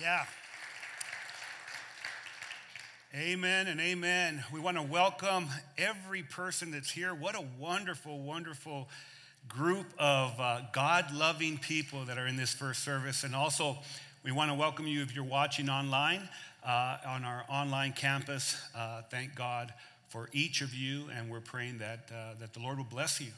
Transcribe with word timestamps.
Yeah. 0.00 0.24
Amen 3.14 3.66
and 3.66 3.78
amen. 3.80 4.42
We 4.50 4.58
want 4.58 4.78
to 4.78 4.82
welcome 4.82 5.48
every 5.76 6.22
person 6.22 6.70
that's 6.70 6.90
here. 6.90 7.12
What 7.12 7.34
a 7.34 7.44
wonderful, 7.58 8.18
wonderful 8.18 8.88
group 9.46 9.92
of 9.98 10.40
uh, 10.40 10.62
God 10.72 11.12
loving 11.12 11.58
people 11.58 12.06
that 12.06 12.16
are 12.16 12.26
in 12.26 12.36
this 12.36 12.54
first 12.54 12.82
service. 12.82 13.24
And 13.24 13.34
also, 13.34 13.76
we 14.24 14.32
want 14.32 14.50
to 14.50 14.54
welcome 14.54 14.86
you 14.86 15.02
if 15.02 15.14
you're 15.14 15.22
watching 15.22 15.68
online 15.68 16.26
uh, 16.64 16.96
on 17.06 17.24
our 17.24 17.44
online 17.50 17.92
campus. 17.92 18.56
Uh, 18.74 19.02
thank 19.10 19.34
God 19.34 19.74
for 20.08 20.30
each 20.32 20.62
of 20.62 20.72
you, 20.72 21.10
and 21.14 21.28
we're 21.28 21.40
praying 21.40 21.78
that, 21.78 22.10
uh, 22.10 22.38
that 22.40 22.54
the 22.54 22.60
Lord 22.60 22.78
will 22.78 22.84
bless 22.84 23.20
you 23.20 23.32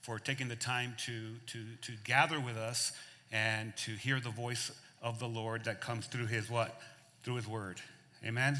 for 0.00 0.18
taking 0.18 0.48
the 0.48 0.56
time 0.56 0.94
to, 1.04 1.34
to, 1.48 1.58
to 1.82 1.92
gather 2.04 2.40
with 2.40 2.56
us 2.56 2.92
and 3.32 3.76
to 3.76 3.90
hear 3.90 4.18
the 4.18 4.30
voice 4.30 4.70
of 5.06 5.20
the 5.20 5.28
Lord 5.28 5.64
that 5.64 5.80
comes 5.80 6.06
through 6.08 6.26
his 6.26 6.50
what? 6.50 6.80
Through 7.22 7.36
his 7.36 7.46
word. 7.46 7.80
Amen. 8.24 8.58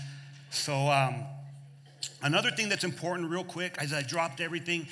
So, 0.50 0.74
um, 0.74 1.24
another 2.22 2.52
thing 2.52 2.68
that's 2.68 2.84
important, 2.84 3.28
real 3.28 3.42
quick, 3.42 3.74
as 3.78 3.92
I 3.92 4.02
dropped 4.02 4.40
everything, 4.40 4.86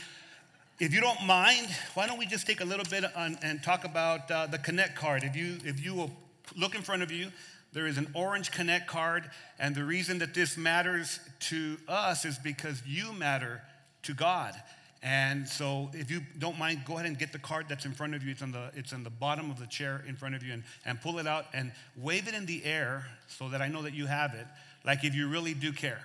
if 0.80 0.92
you 0.92 1.00
don't 1.00 1.24
mind, 1.24 1.68
why 1.94 2.08
don't 2.08 2.18
we 2.18 2.26
just 2.26 2.44
take 2.44 2.60
a 2.60 2.64
little 2.64 2.84
bit 2.90 3.04
on, 3.16 3.38
and 3.40 3.62
talk 3.62 3.84
about 3.84 4.28
uh, 4.32 4.48
the 4.48 4.58
Connect 4.58 4.96
card? 4.96 5.22
If 5.22 5.36
you, 5.36 5.58
if 5.64 5.82
you 5.82 5.94
will 5.94 6.10
look 6.56 6.74
in 6.74 6.82
front 6.82 7.04
of 7.04 7.12
you, 7.12 7.28
there 7.72 7.86
is 7.86 7.98
an 7.98 8.08
orange 8.14 8.50
Connect 8.50 8.88
card, 8.88 9.30
and 9.60 9.76
the 9.76 9.84
reason 9.84 10.18
that 10.18 10.34
this 10.34 10.56
matters 10.56 11.20
to 11.50 11.76
us 11.86 12.24
is 12.24 12.36
because 12.36 12.82
you 12.84 13.12
matter 13.12 13.62
to 14.02 14.12
God. 14.12 14.54
And 15.04 15.46
so, 15.46 15.90
if 15.92 16.10
you 16.10 16.22
don't 16.38 16.58
mind, 16.58 16.80
go 16.86 16.94
ahead 16.94 17.04
and 17.04 17.18
get 17.18 17.30
the 17.30 17.38
card 17.38 17.66
that's 17.68 17.84
in 17.84 17.92
front 17.92 18.14
of 18.14 18.24
you. 18.24 18.30
It's 18.30 18.40
on 18.40 18.52
the, 18.52 18.70
it's 18.74 18.92
on 18.94 19.04
the 19.04 19.10
bottom 19.10 19.50
of 19.50 19.60
the 19.60 19.66
chair 19.66 20.02
in 20.08 20.16
front 20.16 20.34
of 20.34 20.42
you, 20.42 20.54
and, 20.54 20.62
and 20.86 20.98
pull 21.00 21.18
it 21.18 21.26
out 21.26 21.44
and 21.52 21.72
wave 21.96 22.26
it 22.26 22.34
in 22.34 22.46
the 22.46 22.64
air 22.64 23.06
so 23.28 23.50
that 23.50 23.60
I 23.60 23.68
know 23.68 23.82
that 23.82 23.92
you 23.92 24.06
have 24.06 24.32
it 24.32 24.46
like 24.84 25.04
if 25.04 25.14
you 25.14 25.28
really 25.28 25.54
do 25.54 25.72
care. 25.72 26.00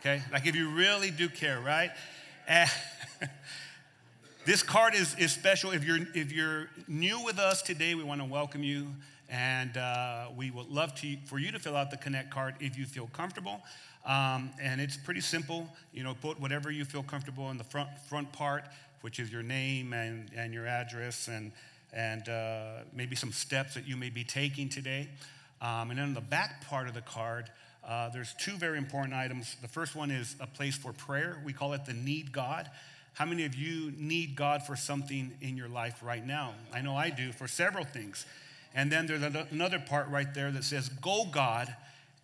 Okay? 0.00 0.22
Like 0.32 0.46
if 0.46 0.56
you 0.56 0.70
really 0.70 1.10
do 1.10 1.28
care, 1.28 1.60
right? 1.60 1.90
And 2.46 2.70
this 4.46 4.62
card 4.62 4.94
is, 4.94 5.14
is 5.18 5.32
special. 5.32 5.72
If 5.72 5.84
you're, 5.84 5.98
if 6.14 6.32
you're 6.32 6.68
new 6.86 7.22
with 7.24 7.38
us 7.38 7.62
today, 7.62 7.94
we 7.94 8.02
want 8.02 8.20
to 8.20 8.26
welcome 8.26 8.62
you. 8.62 8.88
And 9.28 9.76
uh, 9.76 10.28
we 10.36 10.50
would 10.50 10.68
love 10.68 10.94
to, 10.96 11.16
for 11.26 11.38
you 11.38 11.52
to 11.52 11.58
fill 11.58 11.76
out 11.76 11.90
the 11.90 11.96
Connect 11.96 12.30
card 12.30 12.54
if 12.60 12.78
you 12.78 12.86
feel 12.86 13.08
comfortable. 13.12 13.60
Um, 14.06 14.50
and 14.60 14.80
it's 14.80 14.96
pretty 14.96 15.20
simple. 15.20 15.68
You 15.92 16.02
know, 16.02 16.14
put 16.14 16.40
whatever 16.40 16.70
you 16.70 16.84
feel 16.84 17.02
comfortable 17.02 17.50
in 17.50 17.58
the 17.58 17.64
front, 17.64 17.90
front 18.08 18.32
part, 18.32 18.64
which 19.02 19.20
is 19.20 19.30
your 19.30 19.42
name 19.42 19.92
and, 19.92 20.30
and 20.34 20.54
your 20.54 20.66
address 20.66 21.28
and, 21.28 21.52
and 21.92 22.28
uh, 22.28 22.84
maybe 22.94 23.16
some 23.16 23.32
steps 23.32 23.74
that 23.74 23.86
you 23.86 23.96
may 23.96 24.10
be 24.10 24.24
taking 24.24 24.68
today. 24.68 25.08
Um, 25.60 25.90
and 25.90 25.98
then 25.98 26.08
on 26.08 26.14
the 26.14 26.20
back 26.20 26.66
part 26.66 26.88
of 26.88 26.94
the 26.94 27.02
card, 27.02 27.50
uh, 27.86 28.08
there's 28.10 28.34
two 28.34 28.52
very 28.52 28.78
important 28.78 29.14
items. 29.14 29.56
The 29.60 29.68
first 29.68 29.94
one 29.94 30.10
is 30.10 30.36
a 30.40 30.46
place 30.46 30.76
for 30.76 30.92
prayer. 30.92 31.40
We 31.44 31.52
call 31.52 31.72
it 31.74 31.84
the 31.84 31.94
need 31.94 32.32
God. 32.32 32.70
How 33.14 33.24
many 33.24 33.44
of 33.44 33.54
you 33.54 33.92
need 33.96 34.36
God 34.36 34.62
for 34.62 34.76
something 34.76 35.32
in 35.40 35.56
your 35.56 35.68
life 35.68 36.02
right 36.02 36.24
now? 36.24 36.54
I 36.72 36.82
know 36.82 36.94
I 36.96 37.10
do 37.10 37.32
for 37.32 37.48
several 37.48 37.84
things. 37.84 38.24
And 38.74 38.92
then 38.92 39.06
there's 39.06 39.22
another 39.50 39.78
part 39.78 40.08
right 40.08 40.32
there 40.34 40.50
that 40.50 40.64
says, 40.64 40.88
Go 40.88 41.26
God. 41.30 41.74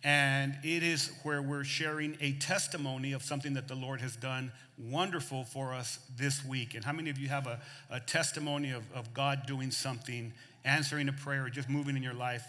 And 0.03 0.55
it 0.63 0.83
is 0.83 1.11
where 1.23 1.41
we're 1.41 1.63
sharing 1.63 2.15
a 2.21 2.33
testimony 2.33 3.13
of 3.13 3.23
something 3.23 3.55
that 3.55 3.67
the 3.67 3.73
Lord 3.73 4.01
has 4.01 4.15
done 4.15 4.51
wonderful 4.77 5.45
for 5.45 5.73
us 5.73 5.97
this 6.15 6.45
week. 6.45 6.75
And 6.75 6.85
how 6.85 6.91
many 6.93 7.09
of 7.09 7.17
you 7.17 7.27
have 7.29 7.47
a, 7.47 7.59
a 7.89 7.99
testimony 7.99 8.71
of, 8.71 8.83
of 8.93 9.15
God 9.15 9.47
doing 9.47 9.71
something, 9.71 10.31
answering 10.63 11.09
a 11.09 11.13
prayer, 11.13 11.45
or 11.45 11.49
just 11.49 11.69
moving 11.69 11.97
in 11.97 12.03
your 12.03 12.13
life? 12.13 12.45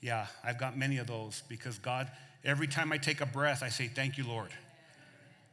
Yeah, 0.00 0.26
I've 0.42 0.58
got 0.58 0.76
many 0.76 0.98
of 0.98 1.06
those 1.06 1.42
because 1.48 1.78
God 1.78 2.10
Every 2.44 2.66
time 2.66 2.90
I 2.90 2.96
take 2.96 3.20
a 3.20 3.26
breath, 3.26 3.62
I 3.62 3.68
say, 3.68 3.88
Thank 3.88 4.16
you, 4.16 4.26
Lord. 4.26 4.50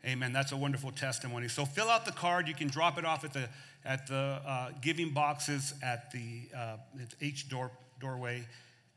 Amen. 0.06 0.32
That's 0.32 0.52
a 0.52 0.58
wonderful 0.58 0.92
testimony. 0.92 1.50
So 1.50 1.66
fill 1.66 1.90
out 1.90 2.06
the 2.06 2.14
card. 2.14 2.48
You 2.48 2.54
can 2.54 2.70
drop 2.70 2.98
it 2.98 3.04
off 3.04 3.26
at 3.26 3.34
the, 3.34 3.50
at 3.88 4.06
the 4.06 4.42
uh, 4.46 4.70
giving 4.82 5.12
boxes 5.12 5.74
at 5.82 6.12
the 6.12 6.42
uh, 6.56 6.76
each 7.22 7.48
door, 7.48 7.72
doorway. 8.02 8.46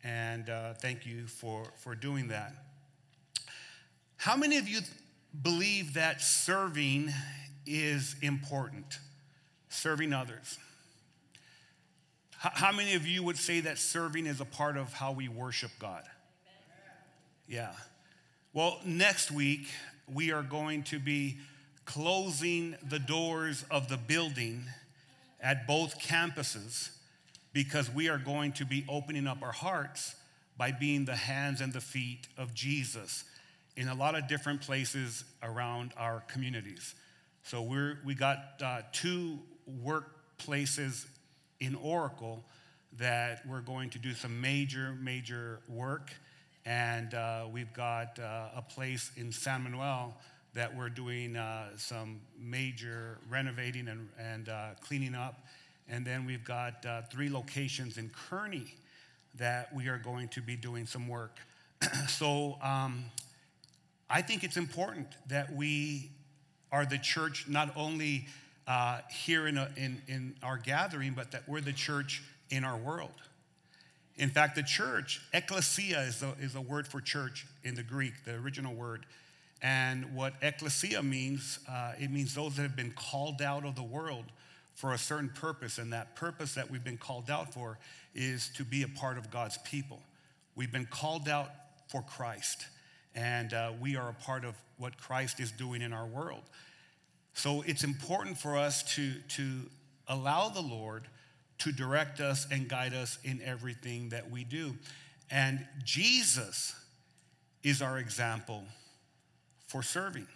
And 0.03 0.51
uh, 0.51 0.75
thank 0.75 1.06
you 1.06 1.28
for, 1.28 1.65
for 1.77 1.95
doing 1.95 2.28
that. 2.28 2.53
How 4.17 4.37
many 4.37 4.59
of 4.59 4.69
you 4.69 4.81
believe 5.43 5.95
that 5.95 6.21
serving 6.21 7.11
is 7.67 8.17
important? 8.21 8.99
Serving 9.69 10.12
others. 10.12 10.59
How 12.37 12.72
many 12.72 12.95
of 12.95 13.07
you 13.07 13.22
would 13.22 13.37
say 13.37 13.61
that 13.61 13.78
serving 13.78 14.27
is 14.27 14.41
a 14.41 14.45
part 14.45 14.77
of 14.77 14.93
how 14.93 15.12
we 15.12 15.28
worship 15.28 15.71
God? 15.78 16.03
Yeah. 17.47 17.72
Well, 18.53 18.81
next 18.84 19.31
week, 19.31 19.69
we 20.12 20.33
are 20.33 20.43
going 20.43 20.83
to 20.84 20.99
be 20.99 21.39
closing 21.84 22.77
the 22.89 22.99
doors 22.99 23.65
of 23.71 23.89
the 23.89 23.97
building 23.97 24.65
at 25.43 25.67
both 25.67 25.99
campuses 25.99 26.91
because 27.53 27.91
we 27.91 28.09
are 28.09 28.19
going 28.19 28.53
to 28.53 28.65
be 28.65 28.84
opening 28.89 29.27
up 29.27 29.43
our 29.43 29.53
hearts 29.53 30.15
by 30.56 30.73
being 30.73 31.05
the 31.05 31.17
hands 31.17 31.61
and 31.61 31.73
the 31.73 31.81
feet 31.81 32.28
of 32.37 32.55
Jesus 32.55 33.25
in 33.77 33.89
a 33.89 33.95
lot 33.95 34.15
of 34.15 34.28
different 34.28 34.61
places 34.61 35.25
around 35.43 35.93
our 35.97 36.21
communities. 36.28 36.95
So 37.43 37.62
we're, 37.62 37.99
we 38.05 38.15
got 38.15 38.39
uh, 38.62 38.83
two 38.93 39.39
workplaces 39.83 41.06
in 41.61 41.75
Oracle 41.77 42.45
that 42.99 43.47
we're 43.47 43.61
going 43.61 43.91
to 43.91 43.99
do 43.99 44.12
some 44.12 44.41
major, 44.41 44.97
major 45.01 45.61
work. 45.69 46.12
And 46.67 47.15
uh, 47.15 47.47
we've 47.51 47.72
got 47.72 48.19
uh, 48.19 48.49
a 48.55 48.62
place 48.62 49.11
in 49.17 49.33
San 49.33 49.62
Manuel 49.62 50.15
that 50.55 50.77
we're 50.77 50.88
doing 50.88 51.37
uh, 51.37 51.69
some 51.77 52.21
major 52.38 53.19
renovating 53.28 53.88
and, 53.88 54.09
and 54.19 54.49
uh, 54.49 54.71
cleaning 54.81 55.15
up. 55.15 55.47
And 55.88 56.05
then 56.05 56.27
we've 56.27 56.44
got 56.44 56.84
uh, 56.84 57.03
three 57.03 57.28
locations 57.28 57.99
in 57.99 58.11
Kearny 58.11 58.72
that 59.37 59.75
we 59.75 59.89
are 59.89 59.99
going 59.99 60.28
to 60.28 60.41
be 60.41 60.56
doing 60.56 60.87
some 60.87 61.09
work. 61.09 61.37
so 62.09 62.59
um, 62.62 63.05
I 64.09 64.22
think 64.22 64.44
it's 64.44 64.56
important 64.56 65.09
that 65.28 65.55
we 65.55 66.10
are 66.72 66.84
the 66.84 66.99
church 66.99 67.47
not 67.49 67.72
only 67.77 68.27
uh, 68.66 69.00
here 69.10 69.47
in, 69.47 69.59
a, 69.59 69.69
in, 69.77 70.03
in 70.06 70.34
our 70.43 70.56
gathering, 70.56 71.12
but 71.15 71.33
that 71.33 71.49
we're 71.49 71.60
the 71.60 71.72
church 71.72 72.22
in 72.50 72.65
our 72.65 72.77
world. 72.77 73.15
In 74.16 74.31
fact, 74.31 74.55
the 74.55 74.62
church, 74.62 75.22
ecclesia 75.33 76.00
is 76.03 76.22
a, 76.22 76.34
is 76.41 76.55
a 76.55 76.60
word 76.60 76.87
for 76.87 77.00
church 77.00 77.47
in 77.65 77.75
the 77.75 77.83
Greek, 77.83 78.12
the 78.25 78.34
original 78.34 78.75
word. 78.75 79.06
And 79.62 80.15
what 80.15 80.34
ecclesia 80.41 81.03
means, 81.03 81.59
uh, 81.69 81.93
it 81.98 82.10
means 82.10 82.34
those 82.34 82.56
that 82.56 82.62
have 82.62 82.76
been 82.76 82.93
called 82.93 83.43
out 83.43 83.65
of 83.65 83.76
the 83.76 83.82
world 83.82 84.25
for 84.75 84.94
a 84.94 84.98
certain 84.98 85.28
purpose. 85.28 85.78
And 85.78 85.93
that 85.93 86.16
purpose 86.16 86.54
that 86.54 86.71
we've 86.71 86.84
been 86.84 86.97
called 86.97 87.31
out 87.31 87.53
for 87.53 87.78
is 88.15 88.50
to 88.56 88.65
be 88.65 88.82
a 88.82 88.88
part 88.88 89.19
of 89.19 89.31
God's 89.31 89.59
people. 89.59 90.00
We've 90.56 90.72
been 90.72 90.87
called 90.87 91.28
out 91.28 91.50
for 91.88 92.03
Christ, 92.03 92.66
and 93.15 93.53
uh, 93.53 93.72
we 93.81 93.97
are 93.97 94.09
a 94.09 94.25
part 94.25 94.44
of 94.44 94.54
what 94.78 94.97
Christ 94.97 95.41
is 95.41 95.53
doing 95.53 95.82
in 95.82 95.92
our 95.92 96.06
world. 96.06 96.42
So 97.34 97.62
it's 97.66 97.84
important 97.84 98.38
for 98.38 98.56
us 98.56 98.82
to, 98.94 99.12
to 99.37 99.44
allow 100.09 100.48
the 100.48 100.62
Lord 100.62 101.04
to 101.59 101.72
direct 101.72 102.21
us 102.21 102.47
and 102.50 102.69
guide 102.69 102.94
us 102.94 103.19
in 103.22 103.41
everything 103.44 104.09
that 104.10 104.31
we 104.31 104.44
do. 104.44 104.75
And 105.31 105.66
Jesus 105.84 106.75
is 107.62 107.82
our 107.82 107.98
example 107.98 108.65
for 109.71 109.85
serving. 109.85 110.27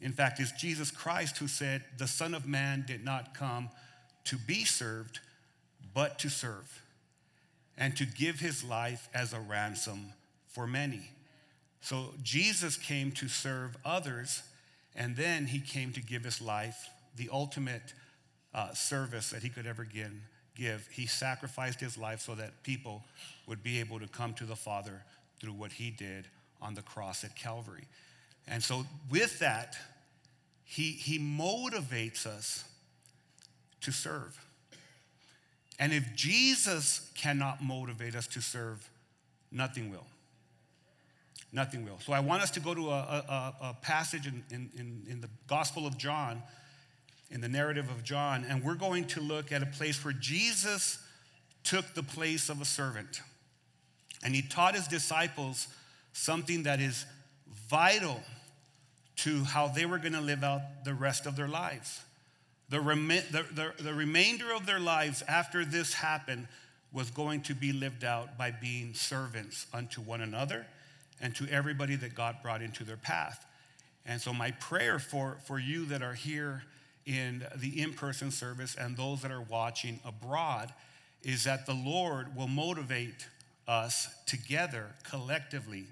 In 0.00 0.10
fact, 0.10 0.40
it's 0.40 0.50
Jesus 0.52 0.90
Christ 0.90 1.38
who 1.38 1.46
said, 1.46 1.84
The 1.98 2.08
Son 2.08 2.34
of 2.34 2.46
Man 2.46 2.84
did 2.86 3.04
not 3.04 3.32
come 3.32 3.70
to 4.24 4.36
be 4.36 4.64
served, 4.64 5.20
but 5.94 6.18
to 6.18 6.28
serve, 6.28 6.82
and 7.78 7.96
to 7.96 8.04
give 8.04 8.40
his 8.40 8.64
life 8.64 9.08
as 9.14 9.32
a 9.32 9.38
ransom 9.38 10.12
for 10.48 10.66
many. 10.66 11.10
So 11.80 12.12
Jesus 12.24 12.76
came 12.76 13.12
to 13.12 13.28
serve 13.28 13.76
others, 13.84 14.42
and 14.96 15.14
then 15.14 15.46
he 15.46 15.60
came 15.60 15.92
to 15.92 16.02
give 16.02 16.24
his 16.24 16.42
life, 16.42 16.88
the 17.16 17.30
ultimate 17.32 17.94
uh, 18.52 18.72
service 18.72 19.30
that 19.30 19.44
he 19.44 19.48
could 19.48 19.66
ever 19.66 19.84
give. 19.84 20.88
He 20.90 21.06
sacrificed 21.06 21.80
his 21.80 21.96
life 21.96 22.20
so 22.20 22.34
that 22.34 22.64
people 22.64 23.04
would 23.46 23.62
be 23.62 23.78
able 23.78 24.00
to 24.00 24.08
come 24.08 24.34
to 24.34 24.44
the 24.44 24.56
Father 24.56 25.04
through 25.40 25.52
what 25.52 25.72
he 25.72 25.90
did 25.90 26.26
on 26.60 26.74
the 26.74 26.82
cross 26.82 27.24
at 27.24 27.36
Calvary. 27.36 27.84
And 28.48 28.62
so, 28.62 28.84
with 29.10 29.38
that, 29.40 29.76
he, 30.64 30.92
he 30.92 31.18
motivates 31.18 32.26
us 32.26 32.64
to 33.80 33.92
serve. 33.92 34.38
And 35.78 35.92
if 35.92 36.14
Jesus 36.14 37.10
cannot 37.14 37.62
motivate 37.62 38.14
us 38.14 38.26
to 38.28 38.40
serve, 38.40 38.88
nothing 39.52 39.90
will. 39.90 40.06
Nothing 41.52 41.84
will. 41.84 41.98
So 42.00 42.12
I 42.12 42.20
want 42.20 42.42
us 42.42 42.50
to 42.52 42.60
go 42.60 42.74
to 42.74 42.90
a, 42.90 42.92
a, 42.92 43.54
a 43.62 43.76
passage 43.82 44.26
in, 44.26 44.42
in, 44.50 45.02
in 45.08 45.20
the 45.20 45.28
Gospel 45.46 45.86
of 45.86 45.96
John 45.96 46.42
in 47.30 47.40
the 47.40 47.48
narrative 47.48 47.90
of 47.90 48.04
John, 48.04 48.44
and 48.48 48.62
we're 48.62 48.74
going 48.74 49.04
to 49.08 49.20
look 49.20 49.50
at 49.50 49.62
a 49.62 49.66
place 49.66 50.02
where 50.04 50.14
Jesus 50.14 50.98
took 51.64 51.94
the 51.94 52.02
place 52.02 52.48
of 52.48 52.60
a 52.60 52.64
servant. 52.64 53.20
And 54.22 54.34
he 54.34 54.42
taught 54.42 54.74
his 54.74 54.86
disciples 54.86 55.68
something 56.16 56.62
that 56.62 56.80
is 56.80 57.04
vital 57.68 58.20
to 59.16 59.44
how 59.44 59.68
they 59.68 59.84
were 59.84 59.98
going 59.98 60.14
to 60.14 60.20
live 60.20 60.42
out 60.42 60.84
the 60.84 60.94
rest 60.94 61.26
of 61.26 61.36
their 61.36 61.48
lives. 61.48 62.02
The, 62.70 62.80
rem- 62.80 63.08
the, 63.08 63.44
the, 63.52 63.72
the 63.82 63.94
remainder 63.94 64.52
of 64.52 64.66
their 64.66 64.80
lives 64.80 65.22
after 65.28 65.64
this 65.64 65.92
happened 65.92 66.48
was 66.92 67.10
going 67.10 67.42
to 67.42 67.54
be 67.54 67.72
lived 67.72 68.02
out 68.02 68.38
by 68.38 68.50
being 68.50 68.94
servants 68.94 69.66
unto 69.74 70.00
one 70.00 70.22
another 70.22 70.66
and 71.20 71.34
to 71.36 71.46
everybody 71.48 71.96
that 71.96 72.14
God 72.14 72.36
brought 72.42 72.62
into 72.62 72.82
their 72.82 72.96
path. 72.96 73.44
And 74.06 74.20
so, 74.20 74.32
my 74.32 74.52
prayer 74.52 74.98
for, 74.98 75.36
for 75.44 75.58
you 75.58 75.84
that 75.86 76.02
are 76.02 76.14
here 76.14 76.62
in 77.04 77.44
the 77.56 77.80
in 77.80 77.92
person 77.92 78.30
service 78.30 78.74
and 78.74 78.96
those 78.96 79.22
that 79.22 79.30
are 79.30 79.42
watching 79.42 80.00
abroad 80.04 80.72
is 81.22 81.44
that 81.44 81.66
the 81.66 81.74
Lord 81.74 82.34
will 82.36 82.48
motivate 82.48 83.26
us 83.68 84.08
together 84.26 84.86
collectively 85.02 85.86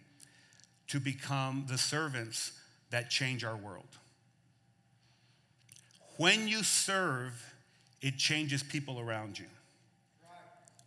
to 0.89 1.01
become 1.01 1.65
the 1.69 1.79
servants 1.79 2.53
that 2.91 3.11
change 3.11 3.45
our 3.45 3.57
world. 3.57 3.89
When 6.17 6.47
you 6.47 6.63
serve, 6.63 7.53
it 8.01 8.19
changes 8.19 8.63
people 8.63 9.01
around 9.01 9.39
you. 9.39 9.47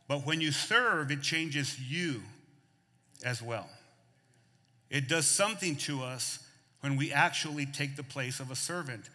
But 0.08 0.26
when 0.26 0.40
you 0.40 0.52
serve, 0.52 1.12
it 1.12 1.22
changes 1.22 1.78
you 1.80 2.22
as 3.26 3.42
well. 3.42 3.70
It 4.90 5.10
does 5.10 5.28
something 5.28 5.76
to 5.78 6.02
us 6.04 6.40
when 6.80 6.96
we 6.96 7.12
actually 7.12 7.66
take 7.66 7.98
the 7.98 8.04
place 8.04 8.40
of 8.40 8.52
a 8.52 8.56
servant 8.56 9.10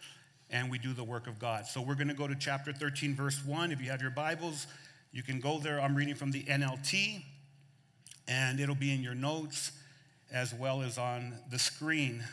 and 0.51 0.69
we 0.69 0.77
do 0.77 0.93
the 0.93 1.03
work 1.03 1.25
of 1.25 1.39
God. 1.39 1.65
So 1.65 1.81
we're 1.81 1.95
going 1.95 2.09
to 2.09 2.13
go 2.13 2.27
to 2.27 2.35
chapter 2.35 2.71
13, 2.71 3.15
verse 3.15 3.43
1. 3.43 3.71
If 3.71 3.81
you 3.81 3.89
have 3.89 4.01
your 4.01 4.11
Bibles, 4.11 4.67
you 5.11 5.23
can 5.23 5.39
go 5.39 5.57
there. 5.57 5.81
I'm 5.81 5.95
reading 5.95 6.13
from 6.13 6.29
the 6.31 6.43
NLT, 6.43 7.23
and 8.27 8.59
it'll 8.59 8.75
be 8.75 8.93
in 8.93 9.01
your 9.01 9.15
notes 9.15 9.71
as 10.33 10.53
well 10.53 10.81
as 10.81 10.97
on 10.97 11.35
the 11.51 11.59
screen. 11.59 12.23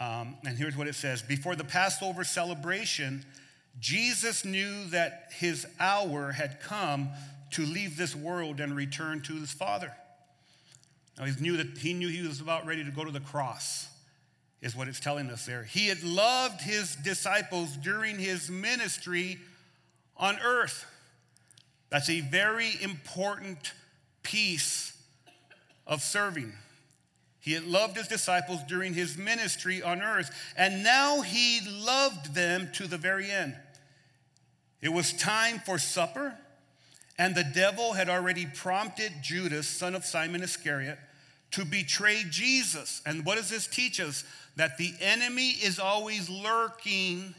Um, 0.00 0.36
and 0.46 0.56
here's 0.56 0.76
what 0.76 0.86
it 0.86 0.94
says 0.94 1.20
Before 1.20 1.56
the 1.56 1.64
Passover 1.64 2.24
celebration, 2.24 3.24
Jesus 3.80 4.44
knew 4.44 4.86
that 4.86 5.30
his 5.36 5.66
hour 5.80 6.32
had 6.32 6.60
come 6.60 7.10
to 7.52 7.66
leave 7.66 7.96
this 7.96 8.14
world 8.14 8.60
and 8.60 8.74
return 8.74 9.20
to 9.22 9.34
his 9.34 9.52
Father. 9.52 9.92
Now, 11.18 11.24
he 11.24 11.40
knew 11.40 11.56
that 11.56 11.78
he 11.78 11.92
knew 11.92 12.08
he 12.08 12.26
was 12.26 12.40
about 12.40 12.66
ready 12.66 12.84
to 12.84 12.90
go 12.90 13.04
to 13.04 13.10
the 13.10 13.20
cross, 13.20 13.88
is 14.62 14.74
what 14.74 14.88
it's 14.88 15.00
telling 15.00 15.30
us 15.30 15.46
there. 15.46 15.64
He 15.64 15.88
had 15.88 16.02
loved 16.02 16.60
his 16.60 16.96
disciples 16.96 17.76
during 17.76 18.18
his 18.18 18.50
ministry 18.50 19.38
on 20.16 20.38
earth. 20.44 20.86
That's 21.90 22.10
a 22.10 22.20
very 22.20 22.70
important 22.80 23.72
piece 24.22 24.92
of 25.86 26.02
serving. 26.02 26.54
He 27.44 27.52
had 27.52 27.66
loved 27.66 27.98
his 27.98 28.08
disciples 28.08 28.60
during 28.66 28.94
his 28.94 29.18
ministry 29.18 29.82
on 29.82 30.00
earth, 30.00 30.30
and 30.56 30.82
now 30.82 31.20
he 31.20 31.60
loved 31.68 32.34
them 32.34 32.70
to 32.72 32.86
the 32.86 32.96
very 32.96 33.30
end. 33.30 33.54
It 34.80 34.88
was 34.88 35.12
time 35.12 35.58
for 35.58 35.78
supper, 35.78 36.38
and 37.18 37.34
the 37.34 37.44
devil 37.44 37.92
had 37.92 38.08
already 38.08 38.46
prompted 38.46 39.12
Judas, 39.20 39.68
son 39.68 39.94
of 39.94 40.06
Simon 40.06 40.42
Iscariot, 40.42 40.98
to 41.50 41.66
betray 41.66 42.24
Jesus. 42.30 43.02
And 43.04 43.26
what 43.26 43.36
does 43.36 43.50
this 43.50 43.66
teach 43.66 44.00
us? 44.00 44.24
That 44.56 44.78
the 44.78 44.94
enemy 44.98 45.50
is 45.50 45.78
always 45.78 46.30
lurking, 46.30 47.34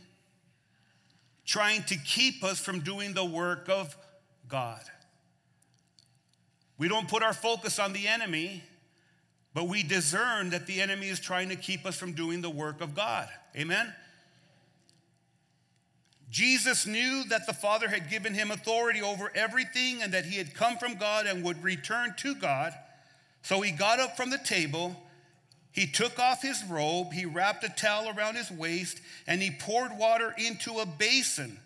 trying 1.47 1.81
to 1.85 1.97
keep 1.97 2.43
us 2.43 2.59
from 2.59 2.81
doing 2.81 3.15
the 3.15 3.25
work 3.25 3.69
of 3.69 3.97
God. 4.47 4.83
We 6.77 6.89
don't 6.89 7.07
put 7.07 7.23
our 7.23 7.33
focus 7.33 7.79
on 7.79 7.91
the 7.93 8.07
enemy 8.07 8.61
but 9.55 9.69
we 9.69 9.83
discern 9.83 10.49
that 10.49 10.67
the 10.67 10.81
enemy 10.81 11.07
is 11.07 11.17
trying 11.17 11.47
to 11.47 11.55
keep 11.55 11.85
us 11.85 11.95
from 11.95 12.11
doing 12.11 12.41
the 12.41 12.49
work 12.49 12.81
of 12.81 12.93
God. 12.93 13.29
Amen? 13.55 13.91
Jesus 16.29 16.85
knew 16.85 17.23
that 17.29 17.47
the 17.47 17.53
Father 17.53 17.87
had 17.87 18.09
given 18.09 18.33
him 18.33 18.51
authority 18.51 19.01
over 19.01 19.31
everything 19.33 20.03
and 20.03 20.13
that 20.13 20.25
he 20.25 20.37
had 20.37 20.53
come 20.53 20.77
from 20.77 20.95
God 20.95 21.25
and 21.25 21.41
would 21.45 21.63
return 21.63 22.13
to 22.17 22.35
God. 22.35 22.73
So 23.43 23.61
he 23.61 23.71
got 23.71 24.01
up 24.01 24.17
from 24.17 24.29
the 24.29 24.39
table, 24.39 25.01
he 25.71 25.87
took 25.87 26.19
off 26.19 26.41
his 26.41 26.61
robe, 26.69 27.13
he 27.13 27.25
wrapped 27.25 27.63
a 27.63 27.69
towel 27.69 28.09
around 28.09 28.35
his 28.35 28.51
waist, 28.51 28.99
and 29.25 29.41
he 29.41 29.51
poured 29.51 29.97
water 29.97 30.35
into 30.37 30.79
a 30.79 30.85
basin. 30.85 31.57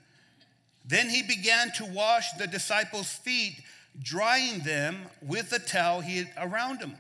Then 0.86 1.10
he 1.10 1.24
began 1.24 1.72
to 1.78 1.86
wash 1.86 2.34
the 2.34 2.46
disciples' 2.46 3.12
feet, 3.12 3.64
drying 4.00 4.60
them 4.60 5.08
with 5.24 5.50
the 5.50 5.58
towel 5.58 6.02
he 6.02 6.18
had 6.18 6.30
around 6.38 6.82
him. 6.82 6.94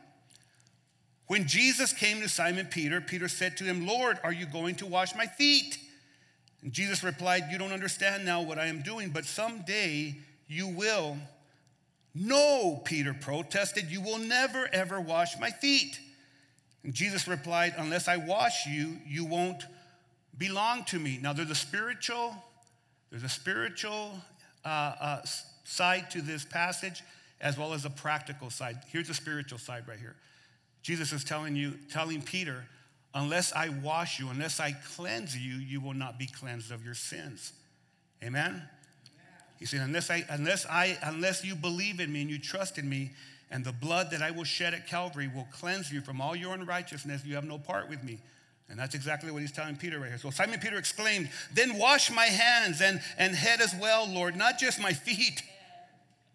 When 1.29 1.45
Jesus 1.45 1.93
came 1.93 2.21
to 2.21 2.27
Simon 2.27 2.65
Peter, 2.65 2.99
Peter 3.01 3.27
said 3.27 3.55
to 3.57 3.63
him, 3.63 3.85
Lord, 3.85 4.17
are 4.23 4.31
you 4.31 4.47
going 4.47 4.73
to 4.77 4.87
wash 4.87 5.13
my 5.15 5.27
feet? 5.27 5.77
And 6.63 6.73
Jesus 6.73 7.03
replied, 7.03 7.49
You 7.51 7.59
don't 7.59 7.71
understand 7.71 8.25
now 8.25 8.41
what 8.41 8.57
I 8.57 8.65
am 8.65 8.81
doing, 8.81 9.11
but 9.11 9.25
someday 9.25 10.15
you 10.47 10.67
will. 10.67 11.17
No, 12.15 12.81
Peter 12.83 13.13
protested, 13.13 13.91
You 13.91 14.01
will 14.01 14.17
never, 14.17 14.67
ever 14.73 14.99
wash 14.99 15.39
my 15.39 15.51
feet. 15.51 15.99
And 16.83 16.95
Jesus 16.95 17.27
replied, 17.27 17.75
Unless 17.77 18.07
I 18.07 18.17
wash 18.17 18.65
you, 18.65 18.97
you 19.05 19.23
won't 19.23 19.67
belong 20.35 20.83
to 20.85 20.97
me. 20.97 21.19
Now, 21.21 21.33
there's 21.33 21.51
a 21.51 21.55
spiritual, 21.55 22.33
there's 23.11 23.21
a 23.23 23.29
spiritual 23.29 24.13
uh, 24.65 24.95
uh, 24.99 25.21
side 25.63 26.09
to 26.09 26.23
this 26.23 26.43
passage 26.43 27.03
as 27.39 27.55
well 27.55 27.73
as 27.73 27.85
a 27.85 27.91
practical 27.91 28.49
side. 28.49 28.79
Here's 28.87 29.09
the 29.09 29.13
spiritual 29.13 29.59
side 29.59 29.87
right 29.87 29.99
here. 29.99 30.15
Jesus 30.89 31.13
is 31.13 31.23
telling 31.23 31.55
you, 31.55 31.75
telling 31.91 32.19
Peter, 32.19 32.65
unless 33.13 33.53
I 33.53 33.69
wash 33.69 34.19
you, 34.19 34.27
unless 34.29 34.59
I 34.59 34.71
cleanse 34.95 35.37
you, 35.37 35.53
you 35.53 35.79
will 35.79 35.93
not 35.93 36.17
be 36.17 36.25
cleansed 36.25 36.71
of 36.71 36.83
your 36.83 36.95
sins. 36.95 37.53
Amen? 38.23 38.59
He 39.59 39.67
said, 39.67 39.81
unless 39.81 40.09
I, 40.09 40.25
unless 40.31 40.65
I, 40.65 40.97
unless 41.03 41.45
you 41.45 41.53
believe 41.53 41.99
in 41.99 42.11
me 42.11 42.21
and 42.21 42.29
you 42.31 42.39
trust 42.39 42.79
in 42.79 42.89
me, 42.89 43.11
and 43.51 43.63
the 43.63 43.71
blood 43.71 44.09
that 44.09 44.23
I 44.23 44.31
will 44.31 44.45
shed 44.45 44.73
at 44.73 44.87
Calvary 44.87 45.27
will 45.27 45.47
cleanse 45.53 45.91
you 45.91 46.01
from 46.01 46.19
all 46.21 46.35
your 46.35 46.55
unrighteousness, 46.55 47.23
you 47.23 47.35
have 47.35 47.45
no 47.45 47.59
part 47.59 47.87
with 47.87 48.03
me. 48.03 48.17
And 48.67 48.79
that's 48.79 48.95
exactly 48.95 49.29
what 49.29 49.43
he's 49.43 49.51
telling 49.51 49.75
Peter 49.75 49.99
right 49.99 50.09
here. 50.09 50.17
So 50.17 50.31
Simon 50.31 50.59
Peter 50.59 50.79
exclaimed, 50.79 51.29
Then 51.53 51.77
wash 51.77 52.09
my 52.09 52.25
hands 52.25 52.81
and, 52.81 52.99
and 53.19 53.35
head 53.35 53.61
as 53.61 53.75
well, 53.79 54.11
Lord, 54.11 54.35
not 54.35 54.57
just 54.57 54.81
my 54.81 54.93
feet. 54.93 55.43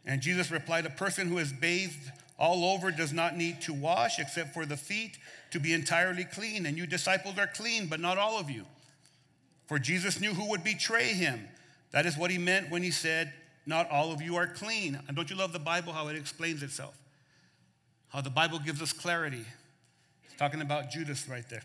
And 0.07 0.23
Jesus 0.23 0.53
replied, 0.53 0.87
A 0.87 0.91
person 0.91 1.27
who 1.27 1.39
has 1.39 1.53
bathed 1.53 2.12
all 2.39 2.65
over 2.65 2.91
does 2.91 3.13
not 3.13 3.37
need 3.37 3.61
to 3.63 3.73
wash 3.73 4.19
except 4.19 4.53
for 4.53 4.67
the 4.67 4.76
feet 4.76 5.19
to 5.53 5.61
be 5.61 5.73
entirely 5.73 6.25
clean. 6.25 6.67
And 6.67 6.76
you 6.76 6.87
disciples 6.87 7.38
are 7.38 7.47
clean, 7.47 7.87
but 7.87 8.00
not 8.00 8.19
all 8.19 8.38
of 8.38 8.50
you. 8.50 8.64
For 9.67 9.79
Jesus 9.79 10.21
knew 10.21 10.35
who 10.35 10.50
would 10.50 10.64
betray 10.64 11.09
him. 11.09 11.49
That 11.93 12.07
is 12.07 12.17
what 12.17 12.31
he 12.31 12.38
meant 12.38 12.71
when 12.71 12.83
he 12.83 12.91
said, 12.91 13.33
Not 13.67 13.88
all 13.88 14.12
of 14.12 14.21
you 14.21 14.37
are 14.37 14.49
clean. 14.49 14.99
And 15.07 15.17
don't 15.17 15.31
you 15.31 15.37
love 15.37 15.53
the 15.53 15.61
Bible, 15.61 15.93
how 15.93 16.09
it 16.09 16.17
explains 16.17 16.62
itself? 16.62 16.99
How 18.09 18.21
the 18.21 18.31
Bible 18.31 18.59
gives 18.59 18.83
us 18.83 18.93
clarity. 18.93 19.45
It's 20.25 20.35
talking 20.37 20.61
about 20.61 20.91
Judas 20.91 21.29
right 21.29 21.49
there. 21.49 21.62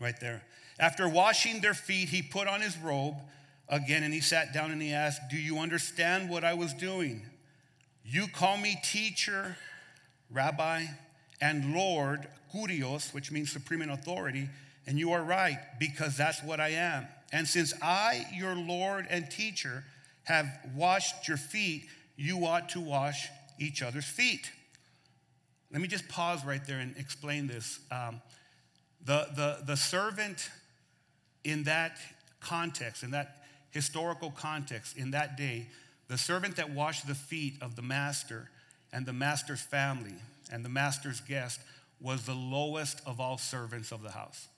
Right 0.00 0.18
there. 0.20 0.42
After 0.80 1.08
washing 1.08 1.60
their 1.60 1.74
feet, 1.74 2.08
he 2.08 2.22
put 2.22 2.48
on 2.48 2.60
his 2.60 2.76
robe 2.78 3.14
again 3.68 4.02
and 4.02 4.12
he 4.12 4.20
sat 4.20 4.52
down 4.52 4.70
and 4.70 4.82
he 4.82 4.92
asked, 4.92 5.22
Do 5.30 5.36
you 5.36 5.58
understand 5.58 6.28
what 6.28 6.44
I 6.44 6.54
was 6.54 6.74
doing? 6.74 7.22
You 8.04 8.26
call 8.26 8.56
me 8.56 8.80
teacher 8.82 9.56
Rabbi, 10.30 10.84
and 11.40 11.74
Lord, 11.74 12.26
Kurios, 12.54 13.14
which 13.14 13.30
means 13.30 13.52
supreme 13.52 13.82
in 13.82 13.90
authority, 13.90 14.48
and 14.86 14.98
you 14.98 15.12
are 15.12 15.22
right, 15.22 15.58
because 15.78 16.16
that's 16.16 16.42
what 16.42 16.60
I 16.60 16.70
am. 16.70 17.06
And 17.32 17.46
since 17.46 17.74
I, 17.82 18.24
your 18.34 18.54
Lord 18.56 19.06
and 19.10 19.30
teacher, 19.30 19.84
have 20.24 20.46
washed 20.74 21.28
your 21.28 21.36
feet, 21.36 21.86
you 22.16 22.44
ought 22.46 22.70
to 22.70 22.80
wash 22.80 23.28
each 23.58 23.82
other's 23.82 24.06
feet. 24.06 24.50
Let 25.72 25.80
me 25.80 25.88
just 25.88 26.08
pause 26.08 26.44
right 26.44 26.64
there 26.66 26.78
and 26.78 26.96
explain 26.96 27.46
this. 27.46 27.80
Um, 27.90 28.22
the, 29.04 29.28
the, 29.36 29.58
the 29.66 29.76
servant 29.76 30.50
in 31.44 31.64
that 31.64 31.98
context, 32.40 33.02
in 33.02 33.10
that 33.12 33.44
historical 33.70 34.30
context, 34.30 34.96
in 34.96 35.10
that 35.12 35.36
day, 35.36 35.68
the 36.08 36.18
servant 36.18 36.56
that 36.56 36.70
washed 36.70 37.06
the 37.06 37.14
feet 37.14 37.58
of 37.60 37.76
the 37.76 37.82
master 37.82 38.48
and 38.92 39.06
the 39.06 39.12
master's 39.12 39.60
family 39.60 40.14
and 40.50 40.64
the 40.64 40.68
master's 40.68 41.20
guest 41.20 41.60
was 42.00 42.24
the 42.24 42.34
lowest 42.34 43.00
of 43.06 43.20
all 43.20 43.38
servants 43.38 43.92
of 43.92 44.02
the 44.02 44.10
house. 44.10 44.48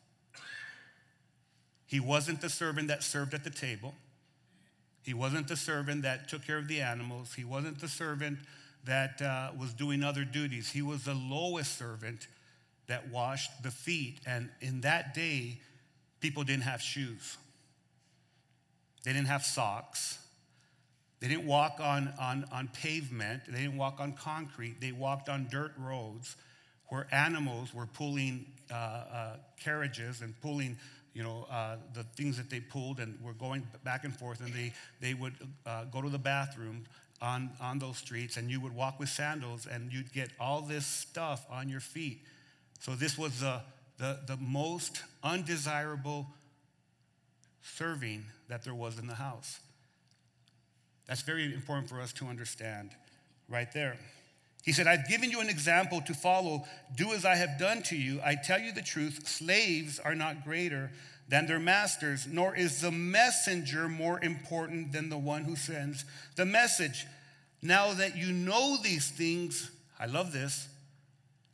He 1.86 2.00
wasn't 2.00 2.40
the 2.40 2.48
servant 2.48 2.88
that 2.88 3.02
served 3.02 3.34
at 3.34 3.42
the 3.42 3.50
table. 3.50 3.94
He 5.02 5.14
wasn't 5.14 5.48
the 5.48 5.56
servant 5.56 6.02
that 6.02 6.28
took 6.28 6.46
care 6.46 6.58
of 6.58 6.68
the 6.68 6.80
animals. 6.80 7.34
He 7.34 7.44
wasn't 7.44 7.80
the 7.80 7.88
servant 7.88 8.38
that 8.84 9.20
uh, 9.20 9.50
was 9.58 9.72
doing 9.72 10.04
other 10.04 10.24
duties. 10.24 10.70
He 10.70 10.82
was 10.82 11.04
the 11.04 11.14
lowest 11.14 11.76
servant 11.76 12.28
that 12.86 13.08
washed 13.08 13.62
the 13.62 13.70
feet. 13.70 14.20
And 14.26 14.50
in 14.60 14.82
that 14.82 15.14
day, 15.14 15.60
people 16.20 16.44
didn't 16.44 16.64
have 16.64 16.80
shoes, 16.80 17.38
they 19.04 19.12
didn't 19.12 19.28
have 19.28 19.44
socks, 19.44 20.18
They 21.20 21.28
didn't 21.28 21.46
walk 21.46 21.80
on, 21.80 22.12
on, 22.18 22.46
on 22.50 22.68
pavement, 22.68 23.42
they 23.46 23.60
didn't 23.60 23.76
walk 23.76 24.00
on 24.00 24.12
concrete, 24.12 24.80
they 24.80 24.92
walked 24.92 25.28
on 25.28 25.48
dirt 25.50 25.72
roads 25.78 26.36
where 26.88 27.06
animals 27.12 27.72
were 27.72 27.86
pulling 27.86 28.46
uh, 28.70 28.74
uh, 28.74 29.36
carriages 29.62 30.22
and 30.22 30.38
pulling 30.40 30.76
you 31.12 31.22
know, 31.22 31.46
uh, 31.50 31.76
the 31.94 32.04
things 32.04 32.36
that 32.36 32.50
they 32.50 32.60
pulled 32.60 33.00
and 33.00 33.18
were 33.20 33.32
going 33.32 33.66
back 33.84 34.04
and 34.04 34.16
forth, 34.16 34.40
and 34.40 34.52
they, 34.54 34.72
they 35.00 35.14
would 35.14 35.34
uh, 35.66 35.84
go 35.84 36.00
to 36.00 36.08
the 36.08 36.18
bathroom 36.18 36.84
on, 37.20 37.50
on 37.60 37.78
those 37.78 37.98
streets, 37.98 38.36
and 38.36 38.50
you 38.50 38.60
would 38.60 38.74
walk 38.74 38.98
with 38.98 39.08
sandals, 39.08 39.66
and 39.66 39.92
you'd 39.92 40.12
get 40.12 40.30
all 40.38 40.62
this 40.62 40.86
stuff 40.86 41.44
on 41.50 41.68
your 41.68 41.80
feet. 41.80 42.20
So, 42.78 42.94
this 42.94 43.18
was 43.18 43.40
the, 43.40 43.60
the, 43.98 44.20
the 44.26 44.36
most 44.36 45.02
undesirable 45.22 46.26
serving 47.62 48.24
that 48.48 48.64
there 48.64 48.74
was 48.74 48.98
in 48.98 49.06
the 49.06 49.14
house. 49.14 49.60
That's 51.06 51.22
very 51.22 51.44
important 51.52 51.88
for 51.88 52.00
us 52.00 52.12
to 52.14 52.26
understand 52.26 52.90
right 53.48 53.72
there. 53.72 53.98
He 54.62 54.72
said, 54.72 54.86
I've 54.86 55.08
given 55.08 55.30
you 55.30 55.40
an 55.40 55.48
example 55.48 56.00
to 56.02 56.14
follow. 56.14 56.64
Do 56.94 57.12
as 57.12 57.24
I 57.24 57.34
have 57.34 57.58
done 57.58 57.82
to 57.84 57.96
you. 57.96 58.20
I 58.24 58.34
tell 58.34 58.60
you 58.60 58.72
the 58.72 58.82
truth 58.82 59.26
slaves 59.26 59.98
are 59.98 60.14
not 60.14 60.44
greater 60.44 60.90
than 61.28 61.46
their 61.46 61.60
masters, 61.60 62.26
nor 62.26 62.54
is 62.54 62.80
the 62.80 62.90
messenger 62.90 63.88
more 63.88 64.22
important 64.22 64.92
than 64.92 65.08
the 65.08 65.18
one 65.18 65.44
who 65.44 65.56
sends 65.56 66.04
the 66.36 66.44
message. 66.44 67.06
Now 67.62 67.94
that 67.94 68.16
you 68.16 68.32
know 68.32 68.76
these 68.82 69.08
things, 69.10 69.70
I 69.98 70.06
love 70.06 70.32
this. 70.32 70.68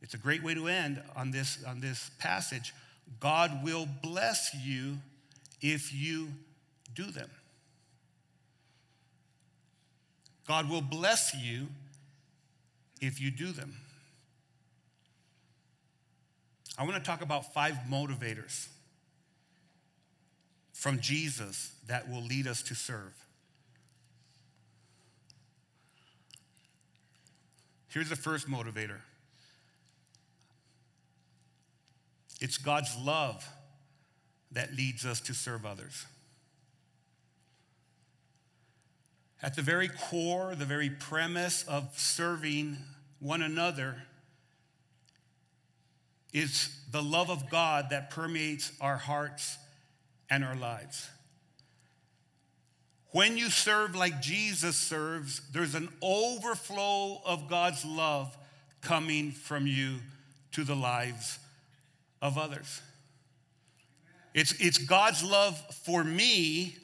It's 0.02 0.14
a 0.14 0.18
great 0.18 0.42
way 0.42 0.54
to 0.54 0.66
end 0.68 1.02
on 1.14 1.30
this, 1.30 1.62
on 1.64 1.80
this 1.80 2.10
passage. 2.18 2.74
God 3.20 3.62
will 3.62 3.86
bless 4.02 4.54
you 4.54 4.96
if 5.60 5.92
you 5.92 6.28
do 6.94 7.04
them. 7.04 7.30
God 10.46 10.70
will 10.70 10.80
bless 10.80 11.34
you 11.34 11.68
if 13.00 13.20
you 13.20 13.30
do 13.30 13.52
them. 13.52 13.76
I 16.78 16.84
want 16.84 16.94
to 16.96 17.02
talk 17.02 17.22
about 17.22 17.52
five 17.52 17.74
motivators 17.90 18.68
from 20.72 21.00
Jesus 21.00 21.72
that 21.88 22.10
will 22.10 22.22
lead 22.22 22.46
us 22.46 22.62
to 22.64 22.74
serve. 22.74 23.14
Here's 27.88 28.10
the 28.10 28.16
first 28.16 28.48
motivator 28.48 28.98
it's 32.40 32.58
God's 32.58 32.94
love 33.02 33.48
that 34.52 34.74
leads 34.76 35.06
us 35.06 35.20
to 35.22 35.34
serve 35.34 35.64
others. 35.64 36.04
At 39.46 39.54
the 39.54 39.62
very 39.62 39.86
core, 39.86 40.56
the 40.56 40.64
very 40.64 40.90
premise 40.90 41.62
of 41.68 41.96
serving 41.96 42.78
one 43.20 43.42
another 43.42 43.94
is 46.32 46.76
the 46.90 47.00
love 47.00 47.30
of 47.30 47.48
God 47.48 47.90
that 47.90 48.10
permeates 48.10 48.72
our 48.80 48.96
hearts 48.96 49.56
and 50.28 50.44
our 50.44 50.56
lives. 50.56 51.08
When 53.12 53.38
you 53.38 53.48
serve 53.48 53.94
like 53.94 54.20
Jesus 54.20 54.76
serves, 54.76 55.40
there's 55.52 55.76
an 55.76 55.90
overflow 56.02 57.22
of 57.24 57.48
God's 57.48 57.84
love 57.84 58.36
coming 58.80 59.30
from 59.30 59.68
you 59.68 59.98
to 60.52 60.64
the 60.64 60.74
lives 60.74 61.38
of 62.20 62.36
others. 62.36 62.82
It's, 64.34 64.54
it's 64.58 64.78
God's 64.78 65.22
love 65.22 65.56
for 65.84 66.02
me 66.02 66.78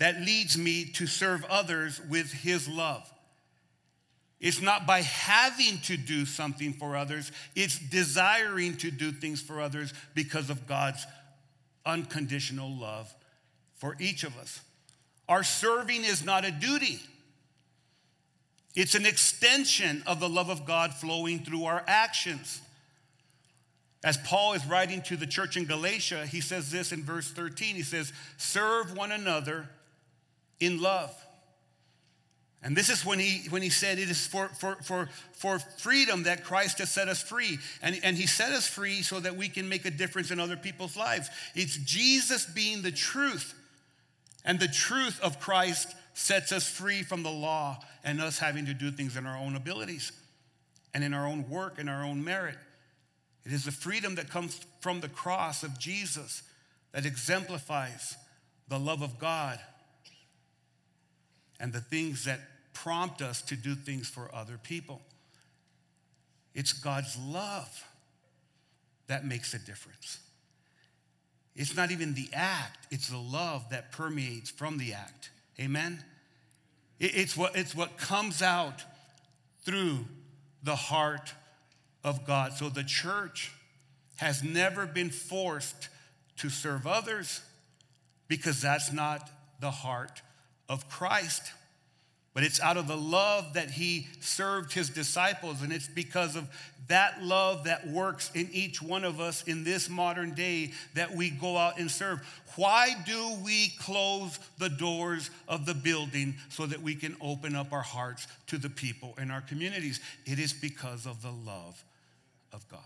that 0.00 0.22
leads 0.22 0.56
me 0.56 0.86
to 0.86 1.06
serve 1.06 1.44
others 1.44 2.00
with 2.08 2.32
His 2.32 2.66
love. 2.66 3.08
It's 4.40 4.62
not 4.62 4.86
by 4.86 5.02
having 5.02 5.78
to 5.82 5.98
do 5.98 6.24
something 6.24 6.72
for 6.72 6.96
others, 6.96 7.30
it's 7.54 7.78
desiring 7.78 8.78
to 8.78 8.90
do 8.90 9.12
things 9.12 9.42
for 9.42 9.60
others 9.60 9.92
because 10.14 10.48
of 10.48 10.66
God's 10.66 11.06
unconditional 11.84 12.74
love 12.74 13.14
for 13.74 13.94
each 14.00 14.24
of 14.24 14.36
us. 14.38 14.62
Our 15.28 15.44
serving 15.44 16.04
is 16.04 16.24
not 16.24 16.46
a 16.46 16.50
duty, 16.50 16.98
it's 18.74 18.94
an 18.94 19.04
extension 19.04 20.02
of 20.06 20.18
the 20.18 20.28
love 20.30 20.48
of 20.48 20.64
God 20.64 20.94
flowing 20.94 21.44
through 21.44 21.64
our 21.64 21.84
actions. 21.86 22.62
As 24.02 24.16
Paul 24.16 24.54
is 24.54 24.64
writing 24.64 25.02
to 25.02 25.16
the 25.18 25.26
church 25.26 25.58
in 25.58 25.66
Galatia, 25.66 26.24
he 26.24 26.40
says 26.40 26.70
this 26.70 26.90
in 26.90 27.02
verse 27.02 27.30
13. 27.30 27.74
He 27.74 27.82
says, 27.82 28.14
Serve 28.38 28.96
one 28.96 29.12
another 29.12 29.68
in 30.60 30.80
love. 30.80 31.14
And 32.62 32.76
this 32.76 32.90
is 32.90 33.06
when 33.06 33.18
he, 33.18 33.48
when 33.48 33.62
he 33.62 33.70
said 33.70 33.98
it 33.98 34.10
is 34.10 34.26
for, 34.26 34.48
for, 34.48 34.76
for, 34.82 35.08
for 35.32 35.58
freedom 35.58 36.24
that 36.24 36.44
Christ 36.44 36.78
has 36.78 36.90
set 36.90 37.08
us 37.08 37.22
free. 37.22 37.58
And, 37.82 37.98
and 38.02 38.16
he 38.16 38.26
set 38.26 38.52
us 38.52 38.66
free 38.66 39.02
so 39.02 39.18
that 39.20 39.36
we 39.36 39.48
can 39.48 39.68
make 39.68 39.86
a 39.86 39.90
difference 39.90 40.30
in 40.30 40.38
other 40.38 40.58
people's 40.58 40.96
lives. 40.96 41.30
It's 41.54 41.78
Jesus 41.78 42.44
being 42.44 42.82
the 42.82 42.92
truth. 42.92 43.54
And 44.44 44.60
the 44.60 44.68
truth 44.68 45.18
of 45.22 45.40
Christ 45.40 45.94
sets 46.12 46.52
us 46.52 46.68
free 46.68 47.02
from 47.02 47.22
the 47.22 47.30
law 47.30 47.78
and 48.04 48.20
us 48.20 48.38
having 48.38 48.66
to 48.66 48.74
do 48.74 48.90
things 48.90 49.16
in 49.16 49.26
our 49.26 49.38
own 49.38 49.56
abilities 49.56 50.12
and 50.92 51.02
in 51.02 51.14
our 51.14 51.26
own 51.26 51.48
work 51.48 51.78
and 51.78 51.88
our 51.88 52.04
own 52.04 52.22
merit. 52.22 52.58
It 53.46 53.52
is 53.52 53.64
the 53.64 53.72
freedom 53.72 54.16
that 54.16 54.28
comes 54.28 54.60
from 54.80 55.00
the 55.00 55.08
cross 55.08 55.62
of 55.62 55.78
Jesus 55.78 56.42
that 56.92 57.06
exemplifies 57.06 58.16
the 58.68 58.78
love 58.78 59.00
of 59.00 59.18
God 59.18 59.58
and 61.60 61.72
the 61.72 61.80
things 61.80 62.24
that 62.24 62.40
prompt 62.72 63.20
us 63.20 63.42
to 63.42 63.56
do 63.56 63.74
things 63.74 64.08
for 64.08 64.34
other 64.34 64.58
people. 64.62 65.00
It's 66.54 66.72
God's 66.72 67.16
love 67.18 67.84
that 69.06 69.24
makes 69.24 69.54
a 69.54 69.58
difference. 69.58 70.18
It's 71.54 71.76
not 71.76 71.90
even 71.90 72.14
the 72.14 72.28
act, 72.32 72.86
it's 72.90 73.08
the 73.08 73.18
love 73.18 73.68
that 73.70 73.92
permeates 73.92 74.50
from 74.50 74.78
the 74.78 74.94
act. 74.94 75.30
Amen? 75.60 76.02
It's 76.98 77.36
what, 77.36 77.56
it's 77.56 77.74
what 77.74 77.96
comes 77.96 78.40
out 78.42 78.82
through 79.64 80.06
the 80.62 80.76
heart 80.76 81.34
of 82.02 82.26
God. 82.26 82.54
So 82.54 82.68
the 82.68 82.84
church 82.84 83.52
has 84.16 84.42
never 84.42 84.86
been 84.86 85.10
forced 85.10 85.88
to 86.38 86.48
serve 86.48 86.86
others 86.86 87.40
because 88.28 88.62
that's 88.62 88.92
not 88.92 89.30
the 89.60 89.70
heart 89.70 90.22
of 90.70 90.88
Christ. 90.88 91.52
But 92.32 92.44
it's 92.44 92.60
out 92.60 92.76
of 92.76 92.86
the 92.86 92.96
love 92.96 93.54
that 93.54 93.72
he 93.72 94.06
served 94.20 94.72
his 94.72 94.88
disciples, 94.88 95.62
and 95.62 95.72
it's 95.72 95.88
because 95.88 96.36
of 96.36 96.48
that 96.86 97.22
love 97.22 97.64
that 97.64 97.88
works 97.88 98.30
in 98.34 98.48
each 98.52 98.80
one 98.80 99.02
of 99.02 99.20
us 99.20 99.42
in 99.42 99.64
this 99.64 99.90
modern 99.90 100.34
day 100.34 100.70
that 100.94 101.12
we 101.14 101.30
go 101.30 101.56
out 101.56 101.80
and 101.80 101.90
serve. 101.90 102.20
Why 102.54 102.94
do 103.04 103.34
we 103.44 103.72
close 103.80 104.38
the 104.58 104.68
doors 104.68 105.30
of 105.48 105.66
the 105.66 105.74
building 105.74 106.36
so 106.50 106.66
that 106.66 106.80
we 106.80 106.94
can 106.94 107.16
open 107.20 107.56
up 107.56 107.72
our 107.72 107.82
hearts 107.82 108.28
to 108.46 108.58
the 108.58 108.70
people 108.70 109.14
in 109.20 109.32
our 109.32 109.40
communities? 109.40 109.98
It 110.24 110.38
is 110.38 110.52
because 110.52 111.06
of 111.06 111.22
the 111.22 111.32
love 111.32 111.84
of 112.52 112.66
God. 112.68 112.80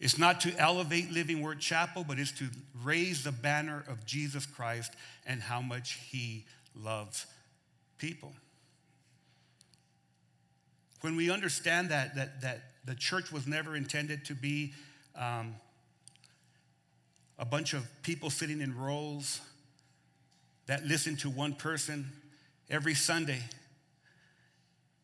It's 0.00 0.18
not 0.18 0.40
to 0.42 0.56
elevate 0.58 1.10
Living 1.10 1.42
Word 1.42 1.58
Chapel, 1.58 2.04
but 2.06 2.18
it's 2.18 2.32
to 2.32 2.48
raise 2.84 3.24
the 3.24 3.32
banner 3.32 3.84
of 3.88 4.06
Jesus 4.06 4.46
Christ 4.46 4.92
and 5.26 5.42
how 5.42 5.60
much 5.60 5.98
He 6.10 6.44
loves 6.74 7.26
people. 7.98 8.32
When 11.00 11.16
we 11.16 11.30
understand 11.30 11.90
that, 11.90 12.14
that, 12.14 12.40
that 12.42 12.60
the 12.84 12.94
church 12.94 13.32
was 13.32 13.46
never 13.46 13.76
intended 13.76 14.24
to 14.26 14.34
be 14.34 14.72
um, 15.16 15.56
a 17.38 17.44
bunch 17.44 17.74
of 17.74 17.86
people 18.02 18.30
sitting 18.30 18.60
in 18.60 18.76
rows 18.76 19.40
that 20.66 20.84
listen 20.84 21.16
to 21.16 21.30
one 21.30 21.54
person 21.54 22.12
every 22.70 22.94
Sunday, 22.94 23.40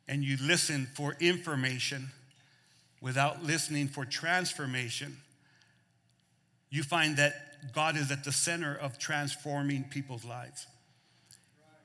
and 0.07 0.23
you 0.23 0.37
listen 0.41 0.87
for 0.95 1.17
information 1.21 2.11
without 3.05 3.45
listening 3.45 3.87
for 3.87 4.07
transformation, 4.07 5.15
you 6.71 6.83
find 6.83 7.19
that 7.19 7.35
God 7.75 7.99
is 7.99 8.11
at 8.11 8.25
the 8.25 8.33
center 8.33 8.75
of 8.75 8.99
transforming 8.99 9.85
people's 9.85 10.25
lives. 10.25 10.67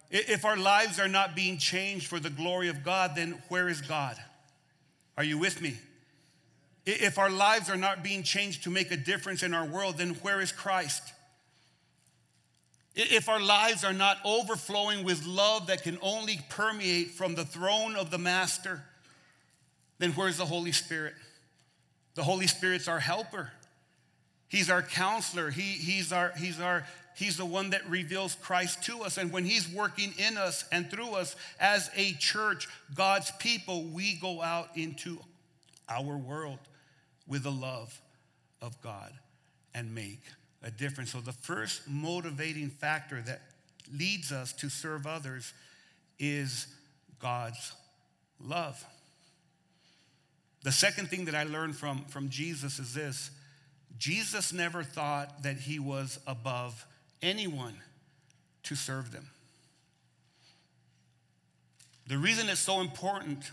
If 0.09 0.45
our 0.45 0.55
lives 0.55 0.97
are 0.97 1.09
not 1.09 1.35
being 1.35 1.57
changed 1.57 2.07
for 2.07 2.21
the 2.21 2.29
glory 2.29 2.69
of 2.69 2.85
God, 2.85 3.17
then 3.17 3.37
where 3.49 3.67
is 3.67 3.81
God? 3.81 4.15
Are 5.17 5.23
you 5.25 5.37
with 5.37 5.61
me? 5.61 5.77
If 6.85 7.19
our 7.19 7.29
lives 7.29 7.69
are 7.69 7.75
not 7.75 8.01
being 8.01 8.23
changed 8.23 8.63
to 8.63 8.69
make 8.69 8.89
a 8.89 8.97
difference 8.97 9.43
in 9.43 9.53
our 9.53 9.65
world, 9.65 9.97
then 9.97 10.11
where 10.21 10.39
is 10.39 10.53
Christ? 10.53 11.03
If 12.95 13.27
our 13.27 13.41
lives 13.41 13.83
are 13.83 13.91
not 13.91 14.19
overflowing 14.23 15.03
with 15.03 15.25
love 15.25 15.67
that 15.67 15.83
can 15.83 15.97
only 16.01 16.39
permeate 16.47 17.11
from 17.11 17.35
the 17.35 17.43
throne 17.43 17.97
of 17.97 18.09
the 18.09 18.17
Master, 18.17 18.83
then 19.99 20.11
where's 20.13 20.37
the 20.37 20.45
Holy 20.45 20.71
Spirit? 20.71 21.13
The 22.15 22.23
Holy 22.23 22.47
Spirit's 22.47 22.87
our 22.87 22.99
helper. 22.99 23.51
He's 24.47 24.69
our 24.69 24.81
counselor. 24.81 25.51
He, 25.51 25.61
he's, 25.61 26.11
our, 26.11 26.33
he's, 26.37 26.59
our, 26.59 26.85
He's 27.19 27.35
the 27.35 27.45
one 27.45 27.71
that 27.71 27.85
reveals 27.89 28.35
Christ 28.35 28.83
to 28.83 29.01
us. 29.01 29.17
And 29.17 29.33
when 29.33 29.43
He's 29.43 29.67
working 29.67 30.13
in 30.17 30.37
us 30.37 30.63
and 30.71 30.89
through 30.89 31.15
us 31.15 31.35
as 31.59 31.89
a 31.97 32.13
church, 32.13 32.69
God's 32.95 33.29
people, 33.39 33.83
we 33.83 34.15
go 34.15 34.41
out 34.41 34.69
into 34.75 35.19
our 35.89 36.15
world 36.15 36.59
with 37.27 37.43
the 37.43 37.51
love 37.51 37.99
of 38.61 38.81
God 38.81 39.11
and 39.75 39.93
make 39.93 40.21
a 40.63 40.71
difference. 40.71 41.11
So, 41.11 41.19
the 41.19 41.33
first 41.33 41.89
motivating 41.89 42.69
factor 42.69 43.21
that 43.23 43.41
leads 43.93 44.31
us 44.31 44.53
to 44.53 44.69
serve 44.69 45.05
others 45.05 45.51
is 46.19 46.67
God's 47.19 47.73
love. 48.41 48.81
The 50.63 50.71
second 50.71 51.09
thing 51.09 51.25
that 51.25 51.35
I 51.35 51.43
learned 51.43 51.75
from, 51.75 52.03
from 52.05 52.29
Jesus 52.29 52.79
is 52.79 52.93
this 52.93 53.31
Jesus 53.97 54.53
never 54.53 54.83
thought 54.83 55.43
that 55.43 55.57
he 55.57 55.79
was 55.79 56.19
above 56.27 56.85
anyone 57.21 57.75
to 58.63 58.75
serve 58.75 59.11
them. 59.11 59.29
The 62.07 62.17
reason 62.17 62.49
it's 62.49 62.59
so 62.59 62.81
important, 62.81 63.51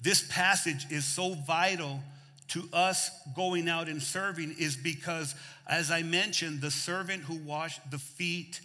this 0.00 0.26
passage 0.28 0.86
is 0.90 1.04
so 1.04 1.34
vital 1.34 2.00
to 2.48 2.68
us 2.72 3.10
going 3.34 3.68
out 3.68 3.88
and 3.88 4.02
serving, 4.02 4.54
is 4.58 4.76
because, 4.76 5.34
as 5.66 5.90
I 5.90 6.02
mentioned, 6.02 6.60
the 6.60 6.70
servant 6.70 7.24
who 7.24 7.36
washed 7.36 7.90
the 7.90 7.98
feet 7.98 8.60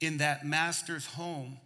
in 0.00 0.18
that 0.18 0.46
master's 0.46 1.06
home 1.06 1.58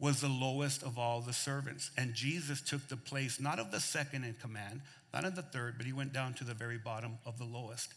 was 0.00 0.20
the 0.20 0.28
lowest 0.28 0.82
of 0.82 0.98
all 0.98 1.20
the 1.20 1.32
servants. 1.32 1.90
And 1.96 2.14
Jesus 2.14 2.60
took 2.60 2.86
the 2.88 2.96
place 2.96 3.40
not 3.40 3.58
of 3.58 3.70
the 3.70 3.80
second 3.80 4.24
in 4.24 4.34
command, 4.34 4.82
not 5.12 5.24
of 5.24 5.34
the 5.34 5.42
third, 5.42 5.74
but 5.76 5.86
he 5.86 5.92
went 5.92 6.12
down 6.12 6.34
to 6.34 6.44
the 6.44 6.54
very 6.54 6.78
bottom 6.78 7.18
of 7.26 7.38
the 7.38 7.44
lowest. 7.44 7.92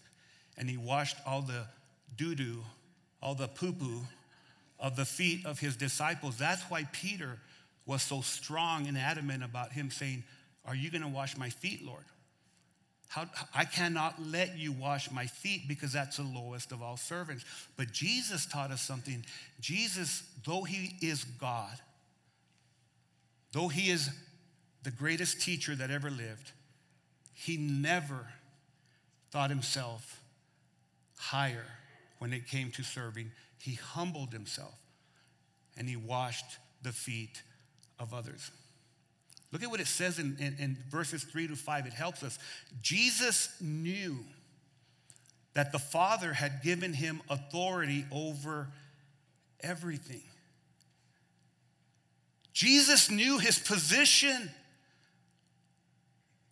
And 0.58 0.70
he 0.70 0.78
washed 0.78 1.18
all 1.26 1.42
the 1.42 1.66
doo 2.18 2.36
doo, 2.36 2.64
all 3.22 3.36
the 3.36 3.48
poo 3.48 3.74
poo 3.74 4.02
of 4.80 4.96
the 4.96 5.06
feet 5.06 5.46
of 5.46 5.60
his 5.60 5.76
disciples. 5.76 6.38
That's 6.38 6.64
why 6.64 6.86
Peter 6.92 7.38
was 7.86 8.02
so 8.02 8.22
strong 8.22 8.88
and 8.88 8.98
adamant 8.98 9.44
about 9.44 9.72
him 9.72 9.92
saying, 9.92 10.24
Are 10.66 10.76
you 10.76 10.90
going 10.90 11.04
to 11.04 11.08
wash 11.08 11.38
my 11.38 11.50
feet, 11.50 11.86
Lord? 11.86 12.04
How, 13.10 13.26
I 13.54 13.66
cannot 13.66 14.16
let 14.22 14.58
you 14.58 14.72
wash 14.72 15.12
my 15.12 15.26
feet 15.26 15.68
because 15.68 15.92
that's 15.92 16.16
the 16.16 16.24
lowest 16.24 16.72
of 16.72 16.82
all 16.82 16.96
servants. 16.96 17.44
But 17.76 17.92
Jesus 17.92 18.46
taught 18.46 18.72
us 18.72 18.82
something. 18.82 19.26
Jesus, 19.60 20.24
though 20.46 20.64
he 20.64 20.96
is 21.02 21.26
God, 21.26 21.78
though 23.52 23.68
he 23.68 23.90
is 23.90 24.10
the 24.84 24.92
greatest 24.92 25.42
teacher 25.42 25.76
that 25.76 25.92
ever 25.92 26.10
lived, 26.10 26.52
he 27.34 27.58
never 27.58 28.28
thought 29.32 29.50
himself 29.50 30.22
higher 31.18 31.66
when 32.20 32.34
it 32.34 32.48
came 32.48 32.72
to 32.72 32.84
serving. 32.84 33.32
He 33.60 33.76
humbled 33.76 34.34
himself 34.34 34.76
and 35.78 35.88
he 35.88 35.96
washed 35.96 36.58
the 36.84 36.92
feet 36.92 37.42
of 38.00 38.14
others. 38.14 38.52
Look 39.52 39.64
at 39.64 39.70
what 39.70 39.80
it 39.80 39.88
says 39.88 40.18
in, 40.18 40.38
in, 40.40 40.56
in, 40.60 40.78
verses 40.90 41.24
three 41.24 41.48
to 41.48 41.56
five. 41.56 41.86
It 41.86 41.94
helps 41.94 42.24
us. 42.24 42.40
Jesus 42.82 43.54
knew 43.60 44.18
that 45.54 45.72
the 45.72 45.80
Father 45.80 46.32
had 46.32 46.62
given 46.64 46.94
him 46.94 47.22
authority 47.30 48.06
over 48.12 48.70
everything. 49.62 50.24
Jesus 52.54 53.10
knew 53.10 53.40
his 53.40 53.58
position. 53.58 54.52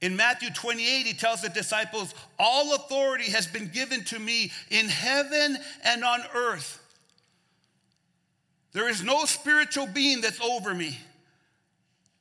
In 0.01 0.15
Matthew 0.15 0.50
28, 0.50 1.06
he 1.06 1.13
tells 1.13 1.41
the 1.41 1.50
disciples, 1.50 2.13
All 2.38 2.74
authority 2.75 3.32
has 3.32 3.48
been 3.48 3.68
given 3.68 4.03
to 4.06 4.20
me 4.20 4.51
in 4.70 4.88
heaven 4.88 5.58
and 5.84 6.03
on 6.03 6.22
earth. 6.34 6.82
There 8.72 8.88
is 8.88 9.03
no 9.03 9.25
spiritual 9.25 9.88
being 9.88 10.22
that's 10.22 10.39
over 10.41 10.74
me. 10.74 10.98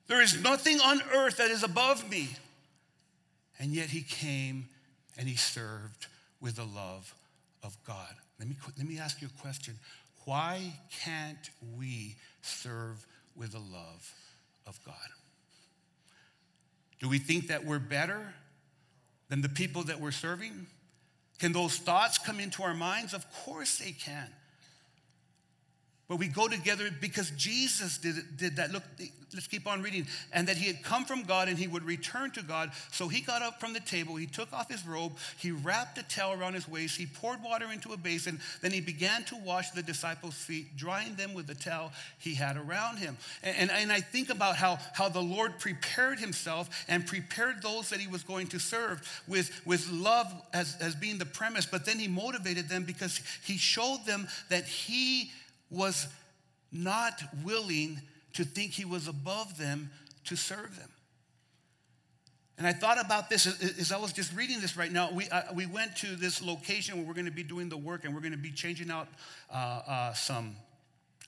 There 0.09 0.23
is 0.23 0.43
nothing 0.43 0.81
on 0.81 1.01
earth 1.15 1.37
that 1.37 1.51
is 1.51 1.63
above 1.63 2.11
me. 2.11 2.31
And 3.61 3.73
yet 3.73 3.91
he 3.91 4.03
came 4.03 4.67
and 5.17 5.29
he 5.29 5.37
served 5.37 6.07
with 6.41 6.57
the 6.57 6.65
love 6.65 7.15
of 7.63 7.77
God. 7.85 8.15
Let 8.39 8.49
me, 8.49 8.57
let 8.77 8.89
me 8.89 8.99
ask 8.99 9.21
you 9.21 9.29
a 9.29 9.43
question. 9.43 9.75
Why 10.25 10.73
can't 11.05 11.51
we 11.77 12.17
serve 12.41 13.05
with 13.39 13.53
the 13.53 13.59
love 13.59 14.13
of 14.67 14.79
God? 14.85 14.95
Do 17.01 17.09
we 17.09 17.19
think 17.19 17.49
that 17.49 17.65
we're 17.65 17.79
better 17.79 18.35
than 19.29 19.41
the 19.41 19.49
people 19.49 19.85
that 19.85 20.01
we're 20.01 20.11
serving? 20.11 20.67
Can 21.39 21.53
those 21.53 21.77
thoughts 21.77 22.19
come 22.19 22.41
into 22.41 22.63
our 22.63 22.75
minds? 22.75 23.15
Of 23.15 23.25
course 23.45 23.79
they 23.79 23.93
can. 23.93 24.29
But 26.09 26.17
we 26.17 26.29
go 26.29 26.49
together 26.49 26.89
because 27.03 27.31
Jesus 27.33 27.99
did, 27.99 28.17
did 28.39 28.57
that. 28.57 28.73
Look, 28.73 28.83
let's 29.35 29.47
keep 29.47 29.67
on 29.67 29.83
reading. 29.83 30.07
And 30.33 30.49
that 30.49 30.57
he 30.57 30.67
had 30.67 30.83
come 30.83 31.05
from 31.05 31.23
God 31.25 31.49
and 31.49 31.59
he 31.59 31.67
would 31.67 31.85
return 31.85 32.31
to 32.31 32.43
God. 32.43 32.71
So 32.91 33.09
he 33.09 33.21
got 33.21 33.43
up 33.43 33.61
from 33.61 33.75
the 33.75 33.81
table, 33.81 34.17
he 34.17 34.25
took 34.27 34.51
off 34.55 34.71
his 34.71 34.87
robe, 34.87 35.13
he 35.37 35.51
wrapped 35.51 35.99
a 35.99 36.03
towel 36.05 36.33
around 36.33 36.55
his 36.55 36.67
waist, 36.67 36.97
he 36.97 37.05
poured 37.05 37.43
water 37.43 37.67
into 37.71 37.93
a 37.93 37.99
basin, 37.99 38.41
then 38.63 38.71
he 38.71 38.81
began 38.81 39.23
to 39.25 39.37
wash 39.37 39.71
the 39.73 39.83
disciples' 39.83 40.35
feet, 40.35 40.79
drying 40.79 41.15
them 41.17 41.35
with 41.35 41.47
the 41.47 41.55
towel 41.55 41.93
he 42.19 42.35
had 42.35 42.57
around 42.57 42.97
him. 42.97 43.19
And, 43.43 43.57
and, 43.59 43.71
and 43.71 43.93
I 43.93 44.01
think 44.01 44.31
about 44.31 44.57
how, 44.57 44.79
how 44.95 45.11
the 45.11 45.21
Lord 45.21 45.59
prepared 45.59 46.19
himself 46.19 46.87
and 46.89 47.07
prepared 47.07 47.61
those 47.61 47.91
that 47.91 48.01
he 48.01 48.09
was 48.09 48.23
going 48.23 48.47
to 48.49 48.59
serve 48.59 49.23
with, 49.29 49.61
with 49.67 49.91
love 49.91 50.33
as, 50.55 50.75
as 50.81 50.95
being 50.95 51.19
the 51.19 51.27
premise, 51.27 51.67
but 51.67 51.85
then 51.85 51.99
he 51.99 52.09
motivated 52.09 52.71
them 52.71 52.85
because 52.85 53.21
he 53.45 53.59
showed 53.59 54.07
them 54.07 54.27
that 54.49 54.65
he 54.65 55.33
was 55.71 56.07
not 56.73 57.23
willing 57.45 58.01
to 58.35 58.45
think 58.45 58.73
he 58.73 58.85
was 58.85 59.09
above 59.09 59.59
them 59.59 59.91
to 60.25 60.37
serve 60.37 60.77
them. 60.79 60.91
And 62.59 62.67
I 62.67 62.73
thought 62.73 63.01
about 63.01 63.31
this 63.31 63.47
as 63.47 63.93
I 63.93 63.99
was 63.99 64.13
just 64.13 64.35
reading 64.35 64.61
this 64.61 64.77
right 64.77 64.91
now. 64.91 65.13
We, 65.13 65.29
uh, 65.29 65.43
we 65.55 65.67
went 65.67 65.97
to 65.99 66.17
this 66.17 66.43
location 66.43 66.97
where 66.97 67.07
we're 67.07 67.15
going 67.15 67.27
to 67.27 67.33
be 67.33 67.45
doing 67.45 67.69
the 67.69 67.77
work 67.77 68.05
and 68.05 68.13
we're 68.13 68.21
going 68.21 68.33
to 68.33 68.39
be 68.39 68.51
changing 68.51 68.91
out 68.91 69.07
uh, 69.53 69.57
uh, 69.87 70.13
some, 70.13 70.57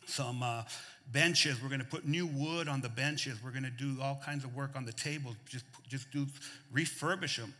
some 0.06 0.42
uh, 0.42 0.64
benches. 1.12 1.62
We're 1.62 1.68
going 1.68 1.80
to 1.80 1.86
put 1.86 2.04
new 2.04 2.26
wood 2.26 2.66
on 2.66 2.80
the 2.80 2.88
benches. 2.88 3.38
We're 3.44 3.52
going 3.52 3.62
to 3.62 3.70
do 3.70 4.02
all 4.02 4.20
kinds 4.24 4.42
of 4.42 4.56
work 4.56 4.72
on 4.74 4.84
the 4.84 4.92
tables, 4.92 5.36
just, 5.48 5.64
just 5.88 6.10
do 6.10 6.26
refurbish 6.74 7.36
them. 7.36 7.54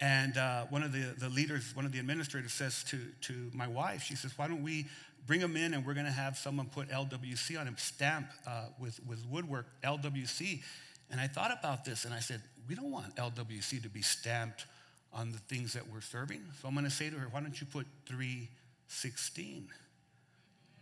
And 0.00 0.36
uh, 0.36 0.66
one 0.66 0.82
of 0.82 0.92
the, 0.92 1.14
the 1.18 1.28
leaders, 1.28 1.74
one 1.74 1.86
of 1.86 1.92
the 1.92 2.00
administrators 2.00 2.52
says 2.52 2.84
to, 2.88 2.98
to 3.22 3.50
my 3.54 3.68
wife, 3.68 4.02
she 4.02 4.14
says, 4.16 4.36
Why 4.36 4.46
don't 4.48 4.62
we 4.62 4.86
bring 5.26 5.40
them 5.40 5.56
in 5.56 5.74
and 5.74 5.84
we're 5.84 5.94
going 5.94 6.06
to 6.06 6.12
have 6.12 6.36
someone 6.36 6.66
put 6.66 6.88
LWC 6.88 7.58
on 7.58 7.66
him, 7.66 7.76
stamp 7.78 8.28
uh, 8.46 8.66
with, 8.78 9.00
with 9.06 9.24
woodwork 9.26 9.66
LWC. 9.82 10.62
And 11.10 11.20
I 11.20 11.26
thought 11.26 11.56
about 11.58 11.84
this 11.84 12.04
and 12.04 12.14
I 12.14 12.20
said, 12.20 12.42
we 12.68 12.74
don't 12.74 12.90
want 12.90 13.14
LWC 13.16 13.82
to 13.82 13.88
be 13.88 14.02
stamped 14.02 14.66
on 15.12 15.32
the 15.32 15.38
things 15.38 15.72
that 15.72 15.82
we're 15.92 16.00
serving. 16.00 16.42
So 16.60 16.68
I'm 16.68 16.74
going 16.74 16.84
to 16.84 16.90
say 16.90 17.10
to 17.10 17.16
her, 17.16 17.28
why 17.30 17.40
don't 17.40 17.58
you 17.60 17.66
put 17.66 17.86
316 18.06 19.68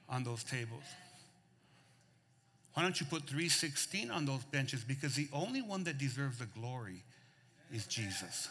on 0.09 0.25
those 0.25 0.45
tables? 0.45 0.83
Why 2.75 2.83
don't 2.83 2.99
you 2.99 3.07
put 3.07 3.23
316 3.23 4.11
on 4.11 4.25
those 4.25 4.43
benches? 4.45 4.83
Because 4.83 5.15
the 5.15 5.29
only 5.33 5.63
one 5.63 5.85
that 5.85 5.99
deserves 5.99 6.39
the 6.39 6.47
glory 6.47 7.03
is 7.73 7.87
Jesus. 7.87 8.49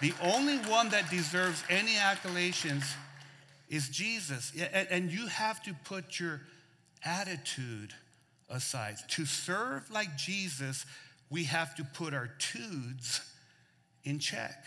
The 0.00 0.14
only 0.22 0.56
one 0.58 0.88
that 0.90 1.10
deserves 1.10 1.62
any 1.68 1.96
acclamations 1.96 2.84
is 3.72 3.88
Jesus. 3.88 4.52
And 4.90 5.10
you 5.10 5.26
have 5.26 5.62
to 5.62 5.74
put 5.84 6.20
your 6.20 6.42
attitude 7.02 7.94
aside. 8.50 8.96
To 9.08 9.24
serve 9.24 9.90
like 9.90 10.14
Jesus, 10.16 10.84
we 11.30 11.44
have 11.44 11.74
to 11.76 11.84
put 11.84 12.12
our 12.12 12.28
tudes 12.38 13.22
in 14.04 14.18
check. 14.18 14.66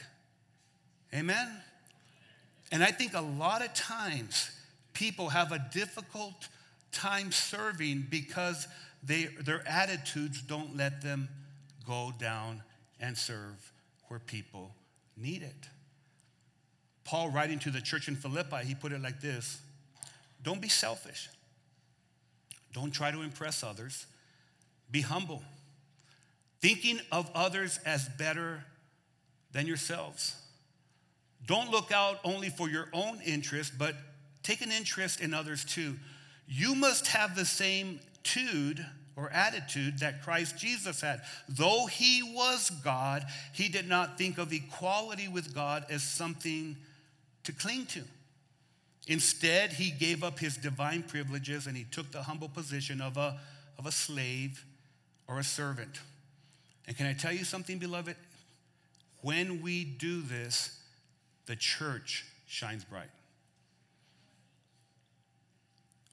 Amen? 1.13 1.47
And 2.71 2.83
I 2.83 2.87
think 2.87 3.13
a 3.13 3.21
lot 3.21 3.63
of 3.63 3.75
times 3.75 4.49
people 4.93 5.29
have 5.29 5.51
a 5.51 5.63
difficult 5.71 6.49
time 6.91 7.31
serving 7.31 8.07
because 8.09 8.67
they, 9.03 9.25
their 9.25 9.65
attitudes 9.67 10.41
don't 10.41 10.75
let 10.75 11.03
them 11.03 11.29
go 11.85 12.11
down 12.17 12.63
and 12.99 13.15
serve 13.15 13.71
where 14.07 14.19
people 14.19 14.73
need 15.15 15.43
it. 15.43 15.69
Paul, 17.05 17.29
writing 17.29 17.59
to 17.59 17.69
the 17.69 17.81
church 17.81 18.07
in 18.07 18.15
Philippi, 18.15 18.65
he 18.65 18.75
put 18.75 18.91
it 18.91 19.01
like 19.01 19.21
this 19.21 19.61
Don't 20.43 20.61
be 20.61 20.69
selfish. 20.69 21.29
Don't 22.73 22.91
try 22.91 23.09
to 23.09 23.21
impress 23.21 23.63
others. 23.63 24.05
Be 24.91 25.01
humble, 25.01 25.41
thinking 26.61 26.99
of 27.11 27.31
others 27.33 27.79
as 27.85 28.09
better 28.09 28.65
than 29.53 29.65
yourselves. 29.65 30.35
Don't 31.47 31.71
look 31.71 31.91
out 31.91 32.19
only 32.23 32.49
for 32.49 32.69
your 32.69 32.89
own 32.91 33.19
interest, 33.25 33.73
but 33.77 33.95
take 34.43 34.61
an 34.61 34.71
interest 34.71 35.21
in 35.21 35.33
others 35.33 35.63
too. 35.63 35.95
You 36.47 36.75
must 36.75 37.07
have 37.07 37.35
the 37.35 37.45
same 37.45 37.99
tude 38.23 38.85
or 39.15 39.31
attitude 39.31 39.99
that 39.99 40.21
Christ 40.21 40.57
Jesus 40.57 41.01
had. 41.01 41.21
Though 41.47 41.85
he 41.85 42.21
was 42.21 42.69
God, 42.83 43.25
he 43.53 43.69
did 43.69 43.87
not 43.87 44.17
think 44.17 44.37
of 44.37 44.51
equality 44.51 45.27
with 45.27 45.53
God 45.53 45.85
as 45.89 46.03
something 46.03 46.75
to 47.45 47.51
cling 47.51 47.85
to. 47.87 48.03
Instead, 49.07 49.73
he 49.73 49.91
gave 49.91 50.23
up 50.23 50.39
his 50.39 50.57
divine 50.57 51.03
privileges 51.03 51.67
and 51.67 51.77
he 51.77 51.83
took 51.85 52.11
the 52.11 52.23
humble 52.23 52.49
position 52.49 53.01
of 53.01 53.17
a, 53.17 53.39
of 53.77 53.85
a 53.85 53.91
slave 53.91 54.65
or 55.27 55.39
a 55.39 55.43
servant. 55.43 55.99
And 56.87 56.97
can 56.97 57.05
I 57.05 57.13
tell 57.13 57.31
you 57.31 57.43
something, 57.43 57.77
beloved? 57.77 58.15
When 59.21 59.61
we 59.61 59.83
do 59.83 60.21
this, 60.21 60.79
the 61.45 61.55
church 61.55 62.25
shines 62.47 62.83
bright. 62.83 63.09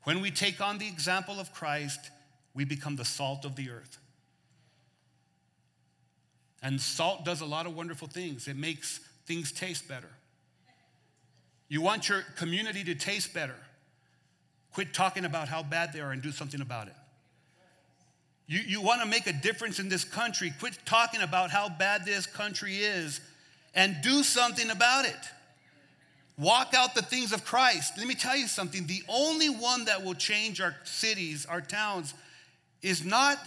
When 0.04 0.20
we 0.20 0.30
take 0.30 0.60
on 0.60 0.78
the 0.78 0.88
example 0.88 1.38
of 1.38 1.52
Christ, 1.52 2.10
we 2.54 2.64
become 2.64 2.96
the 2.96 3.04
salt 3.04 3.44
of 3.44 3.56
the 3.56 3.70
earth. 3.70 3.98
And 6.62 6.80
salt 6.80 7.24
does 7.24 7.40
a 7.40 7.46
lot 7.46 7.66
of 7.66 7.76
wonderful 7.76 8.08
things, 8.08 8.48
it 8.48 8.56
makes 8.56 9.00
things 9.26 9.52
taste 9.52 9.88
better. 9.88 10.10
You 11.72 11.80
want 11.80 12.06
your 12.06 12.20
community 12.36 12.84
to 12.84 12.94
taste 12.94 13.32
better. 13.32 13.54
Quit 14.74 14.92
talking 14.92 15.24
about 15.24 15.48
how 15.48 15.62
bad 15.62 15.94
they 15.94 16.00
are 16.00 16.10
and 16.10 16.20
do 16.20 16.30
something 16.30 16.60
about 16.60 16.88
it. 16.88 16.92
You, 18.46 18.60
you 18.60 18.82
want 18.82 19.00
to 19.00 19.06
make 19.06 19.26
a 19.26 19.32
difference 19.32 19.78
in 19.78 19.88
this 19.88 20.04
country. 20.04 20.52
Quit 20.60 20.76
talking 20.84 21.22
about 21.22 21.50
how 21.50 21.70
bad 21.70 22.04
this 22.04 22.26
country 22.26 22.76
is 22.76 23.22
and 23.74 23.96
do 24.02 24.22
something 24.22 24.68
about 24.68 25.06
it. 25.06 25.16
Walk 26.36 26.74
out 26.76 26.94
the 26.94 27.00
things 27.00 27.32
of 27.32 27.42
Christ. 27.42 27.94
Let 27.96 28.06
me 28.06 28.16
tell 28.16 28.36
you 28.36 28.48
something 28.48 28.86
the 28.86 29.02
only 29.08 29.48
one 29.48 29.86
that 29.86 30.04
will 30.04 30.12
change 30.12 30.60
our 30.60 30.76
cities, 30.84 31.46
our 31.46 31.62
towns, 31.62 32.12
is 32.82 33.02
not. 33.02 33.38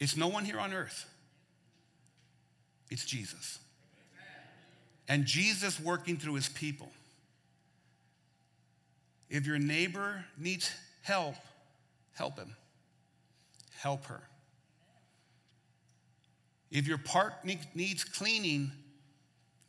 It's 0.00 0.16
no 0.16 0.26
one 0.26 0.44
here 0.44 0.58
on 0.58 0.72
earth. 0.72 1.08
It's 2.90 3.04
Jesus. 3.04 3.60
And 5.08 5.24
Jesus 5.24 5.78
working 5.78 6.16
through 6.16 6.34
his 6.34 6.48
people. 6.48 6.90
If 9.28 9.46
your 9.46 9.58
neighbor 9.58 10.24
needs 10.38 10.70
help, 11.02 11.34
help 12.14 12.38
him. 12.38 12.54
Help 13.78 14.06
her. 14.06 14.22
If 16.70 16.86
your 16.86 16.98
park 16.98 17.44
needs 17.44 18.04
cleaning, 18.04 18.72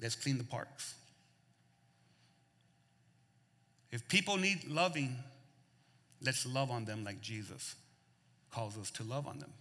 let's 0.02 0.16
clean 0.16 0.38
the 0.38 0.44
parks. 0.44 0.96
If 3.92 4.08
people 4.08 4.38
need 4.38 4.68
loving, 4.68 5.16
let's 6.22 6.46
love 6.46 6.72
on 6.72 6.86
them 6.86 7.04
like 7.04 7.22
Jesus 7.22 7.76
calls 8.52 8.78
us 8.78 8.92
to 8.92 9.04
love 9.04 9.28
on 9.28 9.40
them. 9.40 9.52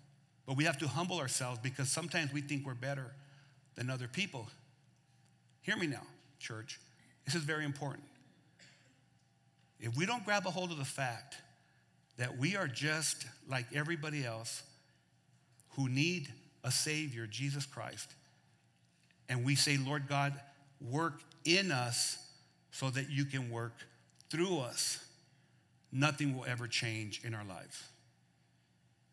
But 0.46 0.56
we 0.56 0.64
have 0.64 0.78
to 0.78 0.88
humble 0.88 1.18
ourselves 1.18 1.58
because 1.62 1.90
sometimes 1.90 2.32
we 2.32 2.40
think 2.40 2.64
we're 2.64 2.74
better 2.74 3.12
than 3.74 3.90
other 3.90 4.08
people. 4.08 4.48
Hear 5.66 5.76
me 5.76 5.88
now, 5.88 6.06
church. 6.38 6.78
This 7.24 7.34
is 7.34 7.42
very 7.42 7.64
important. 7.64 8.04
If 9.80 9.96
we 9.96 10.06
don't 10.06 10.24
grab 10.24 10.46
a 10.46 10.50
hold 10.50 10.70
of 10.70 10.78
the 10.78 10.84
fact 10.84 11.34
that 12.18 12.38
we 12.38 12.54
are 12.54 12.68
just 12.68 13.26
like 13.50 13.66
everybody 13.74 14.24
else 14.24 14.62
who 15.70 15.88
need 15.88 16.28
a 16.62 16.70
Savior, 16.70 17.26
Jesus 17.26 17.66
Christ, 17.66 18.08
and 19.28 19.44
we 19.44 19.56
say, 19.56 19.76
Lord 19.76 20.06
God, 20.08 20.34
work 20.80 21.20
in 21.44 21.72
us 21.72 22.16
so 22.70 22.88
that 22.90 23.10
you 23.10 23.24
can 23.24 23.50
work 23.50 23.74
through 24.30 24.60
us, 24.60 25.04
nothing 25.90 26.36
will 26.36 26.44
ever 26.46 26.68
change 26.68 27.22
in 27.24 27.34
our 27.34 27.44
lives. 27.44 27.82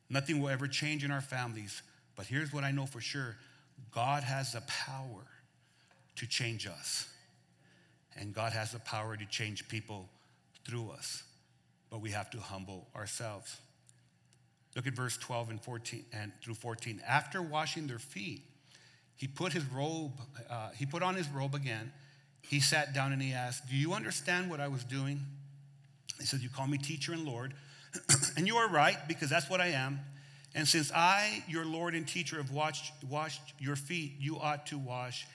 Nothing 0.07 0.39
will 0.39 0.49
ever 0.49 0.67
change 0.67 1.03
in 1.03 1.09
our 1.09 1.21
families. 1.21 1.81
But 2.15 2.27
here's 2.27 2.53
what 2.53 2.63
I 2.63 2.69
know 2.69 2.85
for 2.85 3.01
sure 3.01 3.37
God 3.91 4.21
has 4.21 4.53
the 4.53 4.61
power 4.61 5.25
to 6.15 6.27
change 6.27 6.67
us, 6.67 7.07
and 8.15 8.33
God 8.33 8.53
has 8.53 8.71
the 8.71 8.79
power 8.79 9.17
to 9.17 9.25
change 9.25 9.67
people 9.67 10.09
through 10.65 10.91
us. 10.91 11.23
But 11.89 12.01
we 12.01 12.11
have 12.11 12.29
to 12.31 12.39
humble 12.39 12.87
ourselves. 12.95 13.59
Look 14.75 14.87
at 14.87 14.93
verse 14.93 15.17
12 15.17 15.51
and 15.51 15.61
14 15.61 16.05
and 16.13 16.31
through 16.43 16.55
14. 16.55 17.01
After 17.07 17.41
washing 17.41 17.87
their 17.87 17.99
feet, 17.99 18.41
he 19.15 19.27
put 19.27 19.53
his 19.53 19.63
robe, 19.65 20.13
uh, 20.49 20.69
he 20.75 20.85
put 20.85 21.03
on 21.03 21.15
his 21.15 21.29
robe 21.29 21.53
again. 21.53 21.91
He 22.41 22.59
sat 22.59 22.93
down 22.93 23.13
and 23.13 23.21
he 23.21 23.31
asked, 23.31 23.69
Do 23.69 23.75
you 23.75 23.93
understand 23.93 24.49
what 24.49 24.59
I 24.59 24.67
was 24.67 24.83
doing? 24.83 25.21
He 26.19 26.25
says, 26.25 26.43
You 26.43 26.49
call 26.49 26.67
me 26.67 26.77
teacher 26.77 27.13
and 27.13 27.25
Lord. 27.25 27.53
and 28.37 28.47
you 28.47 28.57
are 28.57 28.67
right, 28.67 28.97
because 29.07 29.29
that's 29.29 29.49
what 29.49 29.61
I 29.61 29.67
am. 29.67 29.99
And 30.55 30.67
since 30.67 30.91
I, 30.91 31.43
your 31.47 31.65
Lord 31.65 31.95
and 31.95 32.07
teacher, 32.07 32.37
have 32.37 32.51
washed, 32.51 32.91
washed 33.07 33.41
your 33.59 33.75
feet, 33.75 34.13
you 34.19 34.39
ought 34.39 34.65
to 34.67 34.77
wash 34.77 35.27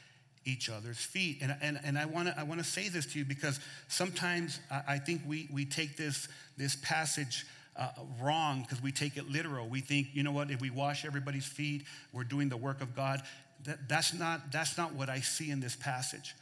each 0.45 0.69
other's 0.71 0.99
feet. 0.99 1.39
And, 1.43 1.55
and, 1.61 1.79
and 1.85 1.99
I 1.99 2.07
want 2.07 2.29
to 2.29 2.39
I 2.39 2.43
wanna 2.43 2.65
say 2.65 2.89
this 2.89 3.07
to 3.13 3.19
you 3.19 3.25
because 3.25 3.61
sometimes 3.89 4.61
I, 4.71 4.99
think 4.99 5.23
we, 5.27 5.49
we 5.53 5.65
take 5.65 5.97
this, 5.97 6.29
this 6.57 6.77
passage 6.77 7.47
uh, 7.77 7.91
wrong 8.21 8.63
because 8.63 8.83
we 8.83 8.93
take 8.93 9.17
it 9.17 9.31
literal. 9.31 9.69
We 9.69 9.81
think, 9.81 10.09
you 10.13 10.23
know 10.23 10.33
what, 10.33 10.51
if 10.51 10.61
we 10.61 10.71
wash 10.71 11.05
everybody's 11.05 11.47
feet, 11.47 11.85
we're 12.13 12.25
doing 12.25 12.49
the 12.49 12.57
work 12.57 12.81
of 12.81 12.97
God. 12.97 13.23
That, 13.65 13.89
that's, 13.89 14.15
not, 14.15 14.51
that's 14.53 14.77
not 14.77 14.95
what 14.95 15.09
I 15.09 15.21
see 15.21 15.51
in 15.51 15.61
this 15.61 15.77
passage. 15.77 16.35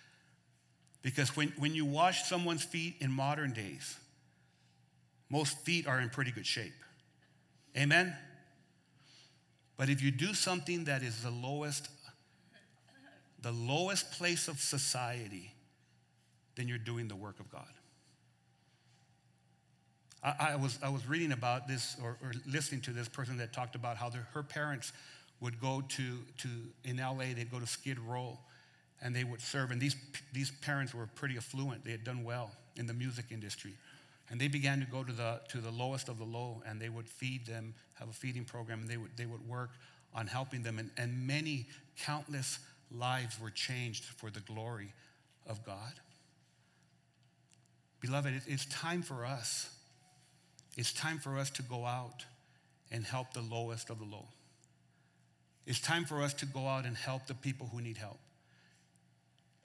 Because 1.02 1.36
when, 1.36 1.52
when 1.58 1.74
you 1.74 1.84
wash 1.84 2.24
someone's 2.24 2.64
feet 2.64 2.96
in 3.00 3.10
modern 3.10 3.52
days, 3.52 3.96
most 5.30 5.58
feet 5.60 5.86
are 5.86 6.00
in 6.00 6.08
pretty 6.08 6.30
good 6.30 6.46
shape. 6.46 6.72
Amen? 7.76 8.16
But 9.76 9.90
if 9.90 10.02
you 10.02 10.10
do 10.10 10.32
something 10.32 10.84
that 10.84 11.02
is 11.02 11.22
the 11.22 11.30
lowest, 11.30 11.88
the 13.46 13.52
lowest 13.52 14.10
place 14.10 14.48
of 14.48 14.58
society, 14.58 15.52
then 16.56 16.66
you're 16.66 16.78
doing 16.78 17.06
the 17.06 17.14
work 17.14 17.38
of 17.38 17.48
God. 17.48 17.68
I, 20.20 20.54
I 20.54 20.56
was, 20.56 20.80
I 20.82 20.88
was 20.88 21.06
reading 21.06 21.30
about 21.30 21.68
this 21.68 21.94
or, 22.02 22.18
or, 22.24 22.32
listening 22.44 22.80
to 22.82 22.90
this 22.90 23.08
person 23.08 23.36
that 23.36 23.52
talked 23.52 23.76
about 23.76 23.98
how 23.98 24.10
her 24.34 24.42
parents 24.42 24.92
would 25.40 25.60
go 25.60 25.80
to, 25.90 26.18
to, 26.38 26.48
in 26.82 26.96
LA, 26.96 27.34
they'd 27.36 27.48
go 27.48 27.60
to 27.60 27.68
Skid 27.68 28.00
Row 28.00 28.36
and 29.00 29.14
they 29.14 29.22
would 29.22 29.40
serve. 29.40 29.70
And 29.70 29.80
these, 29.80 29.94
these 30.32 30.50
parents 30.50 30.92
were 30.92 31.06
pretty 31.06 31.36
affluent, 31.36 31.84
they 31.84 31.92
had 31.92 32.02
done 32.02 32.24
well 32.24 32.50
in 32.74 32.88
the 32.88 32.94
music 32.94 33.26
industry. 33.30 33.74
And 34.28 34.40
they 34.40 34.48
began 34.48 34.80
to 34.80 34.86
go 34.86 35.04
to 35.04 35.12
the, 35.12 35.40
to 35.50 35.58
the 35.58 35.70
lowest 35.70 36.08
of 36.08 36.18
the 36.18 36.24
low, 36.24 36.64
and 36.66 36.80
they 36.80 36.88
would 36.88 37.08
feed 37.08 37.46
them, 37.46 37.74
have 37.94 38.08
a 38.08 38.12
feeding 38.12 38.44
program, 38.44 38.80
and 38.80 38.90
they 38.90 38.96
would, 38.96 39.16
they 39.16 39.26
would 39.26 39.46
work 39.48 39.70
on 40.12 40.26
helping 40.26 40.64
them. 40.64 40.80
And, 40.80 40.90
and 40.96 41.28
many, 41.28 41.68
countless 41.96 42.58
lives 42.90 43.40
were 43.40 43.50
changed 43.50 44.04
for 44.04 44.30
the 44.30 44.40
glory 44.40 44.92
of 45.46 45.64
God. 45.64 45.92
Beloved, 48.00 48.42
it's 48.46 48.66
time 48.66 49.02
for 49.02 49.24
us. 49.24 49.70
It's 50.76 50.92
time 50.92 51.18
for 51.18 51.38
us 51.38 51.50
to 51.50 51.62
go 51.62 51.84
out 51.84 52.24
and 52.92 53.04
help 53.04 53.32
the 53.32 53.40
lowest 53.40 53.90
of 53.90 53.98
the 53.98 54.04
low. 54.04 54.26
It's 55.66 55.80
time 55.80 56.04
for 56.04 56.22
us 56.22 56.34
to 56.34 56.46
go 56.46 56.66
out 56.66 56.84
and 56.84 56.96
help 56.96 57.26
the 57.26 57.34
people 57.34 57.68
who 57.72 57.80
need 57.80 57.96
help. 57.96 58.18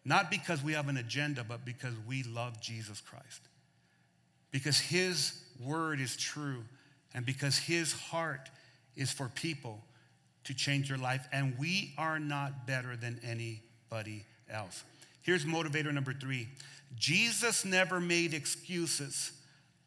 Not 0.04 0.32
because 0.32 0.64
we 0.64 0.74
have 0.74 0.88
an 0.88 0.98
agenda, 0.98 1.44
but 1.44 1.64
because 1.64 1.94
we 2.08 2.24
love 2.24 2.60
Jesus 2.60 3.02
Christ 3.02 3.42
because 4.52 4.80
his 4.80 5.42
word 5.60 6.00
is 6.00 6.16
true 6.18 6.64
and 7.14 7.26
because 7.26 7.58
his 7.58 7.94
heart 7.94 8.50
is 8.96 9.12
for 9.12 9.30
people 9.30 9.82
to 10.46 10.54
change 10.54 10.90
your 10.90 10.98
life, 10.98 11.28
and 11.32 11.58
we 11.60 11.94
are 11.98 12.20
not 12.20 12.66
better 12.66 12.96
than 12.96 13.20
anybody 13.24 14.26
else. 14.50 14.84
Here's 15.22 15.46
motivator 15.46 15.94
number 15.94 16.14
three 16.14 16.48
Jesus 16.98 17.64
never 17.64 18.00
made 18.00 18.34
excuses 18.34 19.32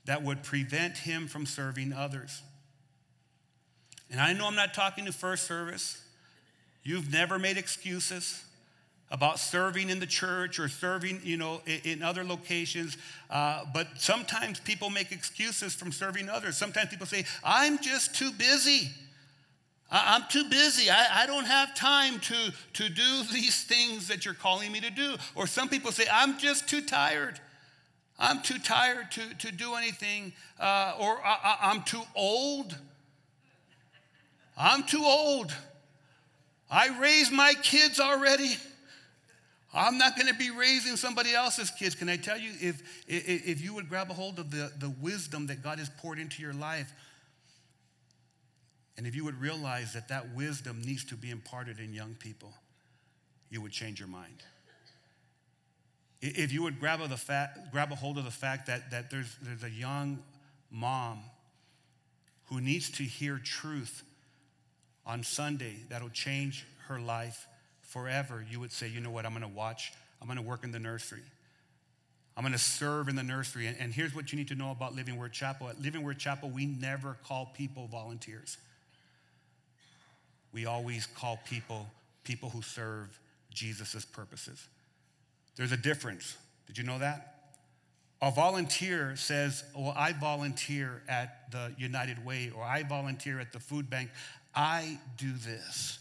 that 0.06 0.22
would 0.22 0.42
prevent 0.42 0.98
him 0.98 1.26
from 1.26 1.46
serving 1.46 1.92
others. 1.92 2.42
And 4.10 4.20
I 4.20 4.32
know 4.32 4.46
I'm 4.46 4.54
not 4.54 4.74
talking 4.74 5.06
to 5.06 5.12
first 5.12 5.46
service. 5.46 6.00
You've 6.82 7.10
never 7.10 7.38
made 7.38 7.56
excuses 7.56 8.44
about 9.10 9.38
serving 9.38 9.90
in 9.90 10.00
the 10.00 10.06
church 10.06 10.58
or 10.58 10.68
serving, 10.68 11.20
you 11.24 11.36
know, 11.36 11.62
in, 11.84 12.02
other 12.02 12.24
locations. 12.24 12.96
Uh, 13.30 13.64
but 13.72 13.86
sometimes 13.96 14.60
people 14.60 14.90
make 14.90 15.12
excuses 15.12 15.74
from 15.74 15.92
serving 15.92 16.28
others. 16.28 16.56
Sometimes 16.56 16.90
people 16.90 17.06
say, 17.06 17.24
I'm 17.42 17.78
just 17.78 18.14
too 18.14 18.32
busy. 18.32 18.90
I, 19.90 20.16
am 20.16 20.24
too 20.28 20.48
busy. 20.48 20.90
I, 20.90 21.22
I 21.22 21.26
don't 21.26 21.46
have 21.46 21.74
time 21.74 22.18
to, 22.20 22.52
to 22.74 22.88
do 22.88 23.22
these 23.32 23.64
things 23.64 24.08
that 24.08 24.24
you're 24.24 24.34
calling 24.34 24.72
me 24.72 24.80
to 24.80 24.90
do. 24.90 25.16
Or 25.34 25.46
some 25.46 25.68
people 25.68 25.92
say, 25.92 26.04
I'm 26.12 26.38
just 26.38 26.68
too 26.68 26.80
tired. 26.80 27.40
I'm 28.18 28.42
too 28.42 28.58
tired 28.58 29.10
to, 29.12 29.34
to 29.46 29.52
do 29.52 29.74
anything. 29.74 30.32
Uh, 30.58 30.94
or 30.98 31.18
I, 31.24 31.56
I'm 31.62 31.82
too 31.82 32.02
old. 32.14 32.76
I'm 34.56 34.84
too 34.84 35.02
old. 35.02 35.54
I 36.70 36.98
raised 37.00 37.32
my 37.32 37.54
kids 37.62 38.00
already. 38.00 38.56
I'm 39.72 39.98
not 39.98 40.16
going 40.16 40.28
to 40.28 40.34
be 40.34 40.50
raising 40.50 40.96
somebody 40.96 41.34
else's 41.34 41.70
kids. 41.72 41.96
Can 41.96 42.08
I 42.08 42.16
tell 42.16 42.38
you, 42.38 42.50
if, 42.60 43.04
if, 43.08 43.48
if 43.48 43.60
you 43.60 43.74
would 43.74 43.88
grab 43.88 44.10
a 44.10 44.14
hold 44.14 44.38
of 44.38 44.52
the, 44.52 44.70
the 44.78 44.90
wisdom 45.00 45.48
that 45.48 45.62
God 45.62 45.80
has 45.80 45.90
poured 45.98 46.20
into 46.20 46.40
your 46.40 46.52
life, 46.52 46.92
and 48.96 49.06
if 49.06 49.14
you 49.14 49.24
would 49.24 49.40
realize 49.40 49.92
that 49.94 50.08
that 50.08 50.34
wisdom 50.34 50.80
needs 50.84 51.04
to 51.06 51.16
be 51.16 51.30
imparted 51.30 51.80
in 51.80 51.92
young 51.92 52.14
people, 52.14 52.52
you 53.50 53.60
would 53.60 53.72
change 53.72 53.98
your 53.98 54.08
mind. 54.08 54.42
If 56.20 56.52
you 56.52 56.62
would 56.62 56.80
grab 56.80 57.00
a, 57.00 57.08
the 57.08 57.16
fact, 57.16 57.72
grab 57.72 57.92
a 57.92 57.94
hold 57.94 58.18
of 58.18 58.24
the 58.24 58.30
fact 58.30 58.66
that, 58.66 58.90
that 58.92 59.10
there's, 59.10 59.36
there's 59.42 59.62
a 59.62 59.70
young 59.70 60.20
mom 60.70 61.20
who 62.46 62.60
needs 62.60 62.90
to 62.92 63.02
hear 63.02 63.38
truth 63.38 64.02
on 65.06 65.22
Sunday 65.22 65.76
that'll 65.90 66.08
change 66.08 66.66
her 66.88 66.98
life 66.98 67.46
forever, 67.80 68.44
you 68.50 68.58
would 68.60 68.72
say, 68.72 68.88
you 68.88 69.00
know 69.00 69.10
what, 69.10 69.26
I'm 69.26 69.32
gonna 69.32 69.48
watch, 69.48 69.92
I'm 70.20 70.28
gonna 70.28 70.42
work 70.42 70.64
in 70.64 70.72
the 70.72 70.78
nursery. 70.78 71.22
I'm 72.36 72.42
gonna 72.42 72.58
serve 72.58 73.08
in 73.08 73.14
the 73.14 73.22
nursery. 73.22 73.66
And, 73.66 73.76
and 73.78 73.94
here's 73.94 74.14
what 74.14 74.32
you 74.32 74.38
need 74.38 74.48
to 74.48 74.54
know 74.54 74.70
about 74.70 74.94
Living 74.94 75.16
Word 75.16 75.32
Chapel. 75.32 75.68
At 75.68 75.80
Living 75.80 76.02
Word 76.02 76.18
Chapel, 76.18 76.50
we 76.50 76.66
never 76.66 77.16
call 77.24 77.52
people 77.54 77.86
volunteers. 77.86 78.58
We 80.54 80.66
always 80.66 81.06
call 81.06 81.38
people 81.44 81.86
people 82.22 82.48
who 82.48 82.62
serve 82.62 83.20
Jesus' 83.52 84.04
purposes. 84.06 84.66
There's 85.56 85.72
a 85.72 85.76
difference. 85.76 86.36
Did 86.66 86.78
you 86.78 86.84
know 86.84 86.98
that? 87.00 87.34
A 88.22 88.30
volunteer 88.30 89.16
says, 89.16 89.64
Well, 89.76 89.92
I 89.94 90.12
volunteer 90.12 91.02
at 91.08 91.50
the 91.50 91.72
United 91.76 92.24
Way 92.24 92.50
or 92.56 92.62
I 92.62 92.82
volunteer 92.84 93.38
at 93.38 93.52
the 93.52 93.60
food 93.60 93.90
bank. 93.90 94.10
I 94.54 94.98
do 95.18 95.32
this. 95.32 95.98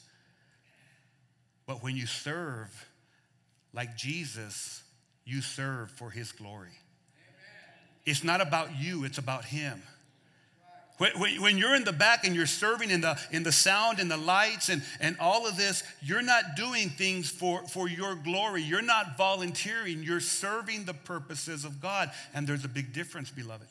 But 1.66 1.84
when 1.84 1.96
you 1.96 2.06
serve 2.06 2.88
like 3.74 3.98
Jesus, 3.98 4.84
you 5.26 5.42
serve 5.42 5.90
for 5.92 6.12
his 6.12 6.32
glory. 6.32 6.78
It's 8.06 8.24
not 8.24 8.40
about 8.40 8.76
you, 8.78 9.04
it's 9.04 9.18
about 9.18 9.46
him. 9.46 9.82
When, 10.98 11.58
you're 11.58 11.76
in 11.76 11.84
the 11.84 11.92
back 11.92 12.24
and 12.24 12.36
you're 12.36 12.46
serving 12.46 12.92
in 12.92 13.02
the, 13.02 13.20
in 13.32 13.42
the 13.42 13.52
sound 13.52 14.00
and 14.00 14.12
the 14.12 14.18
lights 14.18 14.70
and, 14.70 14.84
and 15.00 15.18
all 15.20 15.48
of 15.48 15.58
this, 15.58 15.84
you're 16.02 16.22
not 16.22 16.56
doing 16.56 16.90
things 16.90 17.30
for, 17.30 17.64
for 17.68 17.90
your 17.90 18.16
glory. 18.16 18.62
You're 18.62 18.84
not 18.84 19.18
volunteering. 19.18 20.04
You're 20.04 20.20
serving 20.20 20.86
the 20.86 20.94
purposes 20.94 21.66
of 21.66 21.82
God. 21.82 22.12
And 22.34 22.46
there's 22.46 22.64
a 22.64 22.70
big 22.70 22.94
difference, 22.94 23.32
beloved. 23.32 23.68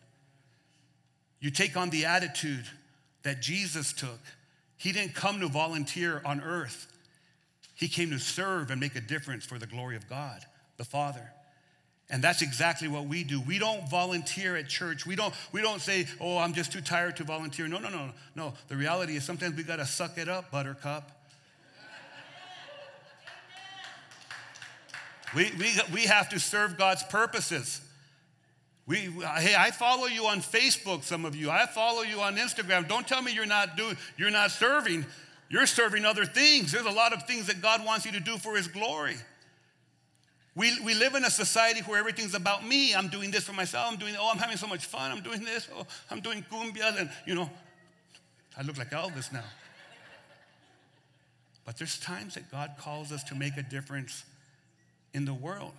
You 1.39 1.51
take 1.51 1.77
on 1.77 1.91
the 1.91 2.07
attitude 2.07 2.65
that 3.23 3.41
Jesus 3.41 3.93
took. 3.93 4.21
He 4.77 4.91
didn't 4.91 5.15
come 5.15 5.41
to 5.41 5.49
volunteer 5.49 6.23
on 6.25 6.41
earth, 6.41 6.89
He 7.75 7.89
came 7.89 8.11
to 8.11 8.19
serve 8.19 8.71
and 8.71 8.81
make 8.81 8.97
a 8.97 9.01
difference 9.01 9.45
for 9.45 9.59
the 9.59 9.67
glory 9.67 9.95
of 9.95 10.09
God, 10.09 10.45
the 10.77 10.85
Father. 10.85 11.31
And 12.13 12.23
that's 12.23 12.43
exactly 12.43 12.89
what 12.89 13.07
we 13.07 13.25
do. 13.25 13.41
We 13.41 13.59
don't 13.59 13.89
volunteer 13.89 14.55
at 14.55 14.69
church. 14.69 15.07
We 15.07 15.17
don't, 15.17 15.33
we 15.51 15.63
don't 15.63 15.81
say, 15.81 16.07
oh, 16.21 16.37
I'm 16.37 16.53
just 16.53 16.71
too 16.71 16.83
tired 16.83 17.17
to 17.17 17.25
volunteer. 17.25 17.67
No, 17.69 17.79
no, 17.79 17.89
no, 17.89 18.11
no. 18.37 18.53
The 18.69 18.77
reality 18.77 19.17
is 19.17 19.25
sometimes 19.25 19.57
we 19.57 19.63
got 19.63 19.77
to 19.77 19.87
suck 19.87 20.19
it 20.19 20.29
up, 20.29 20.51
buttercup. 20.51 21.11
we, 25.35 25.51
we, 25.59 25.73
we 25.91 26.03
have 26.03 26.29
to 26.29 26.39
serve 26.39 26.77
God's 26.77 27.03
purposes. 27.05 27.81
We, 28.87 28.97
hey, 29.39 29.55
I 29.57 29.71
follow 29.71 30.05
you 30.05 30.27
on 30.27 30.41
Facebook, 30.41 31.05
some 31.05 31.25
of 31.25 31.35
you. 31.35 31.51
I 31.51 31.65
follow 31.65 32.03
you 32.03 32.21
on 32.21 32.37
Instagram. 32.37 32.87
Don't 32.89 33.09
tell 33.09 33.23
me 33.23 33.33
you're 33.33 33.47
not 33.47 33.75
doing, 33.79 33.97
you're 34.19 34.31
not 34.31 34.51
serving. 34.51 35.07
You're 35.49 35.67
serving 35.67 36.05
other 36.05 36.27
things. 36.27 36.73
There's 36.73 36.85
a 36.85 36.91
lot 36.91 37.15
of 37.15 37.27
things 37.27 37.47
that 37.47 37.63
God 37.63 37.87
wants 37.87 38.05
you 38.05 38.13
to 38.13 38.21
do 38.21 38.37
for 38.37 38.55
his 38.55 38.69
glory. 38.69 39.17
We, 40.55 40.79
we 40.81 40.95
live 40.95 41.15
in 41.15 41.25
a 41.25 41.31
society 41.31 41.81
where 41.81 41.99
everything's 41.99 42.35
about 42.35 42.67
me. 42.67 42.95
I'm 42.95 43.09
doing 43.09 43.31
this 43.31 43.45
for 43.45 43.53
myself. 43.53 43.89
I'm 43.91 43.99
doing, 43.99 44.15
oh, 44.19 44.31
I'm 44.31 44.39
having 44.39 44.59
so 44.59 44.67
much 44.67 44.85
fun. 44.85 45.11
I'm 45.11 45.23
doing 45.23 45.45
this. 45.45 45.67
Oh, 45.75 45.87
I'm 46.11 46.21
doing 46.21 46.45
cumbias. 46.51 47.01
And, 47.01 47.11
you 47.27 47.35
know, 47.35 47.51
I 48.57 48.63
look 48.63 48.77
like 48.77 48.91
Elvis 48.91 49.33
now. 49.33 49.45
But 51.65 51.79
there's 51.79 51.99
times 51.99 52.35
that 52.35 52.51
God 52.51 52.73
calls 52.79 53.13
us 53.13 53.23
to 53.25 53.35
make 53.35 53.57
a 53.57 53.63
difference 53.63 54.25
in 55.15 55.25
the 55.25 55.33
world. 55.33 55.73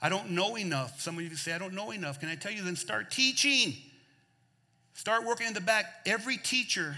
I 0.00 0.08
don't 0.08 0.30
know 0.30 0.56
enough. 0.56 1.00
Some 1.00 1.16
of 1.16 1.24
you 1.24 1.34
say, 1.34 1.52
I 1.52 1.58
don't 1.58 1.74
know 1.74 1.90
enough. 1.90 2.20
Can 2.20 2.28
I 2.28 2.34
tell 2.34 2.52
you? 2.52 2.62
Then 2.62 2.76
start 2.76 3.10
teaching. 3.10 3.74
Start 4.94 5.24
working 5.24 5.46
in 5.46 5.54
the 5.54 5.60
back. 5.60 5.86
Every 6.06 6.36
teacher 6.36 6.96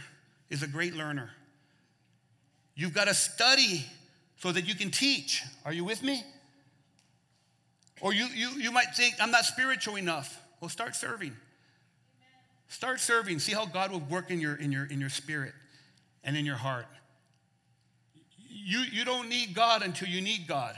is 0.51 0.63
a 0.63 0.67
great 0.67 0.95
learner. 0.95 1.31
You've 2.75 2.95
got 2.95 3.05
to 3.05 3.15
study 3.15 3.87
so 4.39 4.53
that 4.53 4.67
you 4.67 4.75
can 4.75 4.91
teach. 4.91 5.43
Are 5.65 5.73
you 5.73 5.85
with 5.85 6.03
me? 6.03 6.23
Or 8.01 8.13
you, 8.13 8.27
you, 8.35 8.51
you 8.51 8.71
might 8.71 8.95
think, 8.95 9.15
I'm 9.21 9.31
not 9.31 9.45
spiritual 9.45 9.97
enough. 9.97 10.41
Well, 10.61 10.69
start 10.69 10.95
serving. 10.95 11.35
Start 12.69 13.01
serving. 13.01 13.39
See 13.39 13.53
how 13.53 13.67
God 13.67 13.93
will 13.93 14.01
work 14.01 14.31
in 14.31 14.41
your, 14.41 14.57
in 14.57 14.73
your, 14.73 14.85
in 14.87 15.01
your 15.01 15.09
spirit 15.09 15.53
and 16.23 16.37
in 16.37 16.45
your 16.45 16.57
heart. 16.57 16.87
You, 18.49 18.81
you 18.81 19.05
don't 19.05 19.29
need 19.29 19.55
God 19.55 19.83
until 19.83 20.09
you 20.09 20.21
need 20.21 20.47
God. 20.47 20.77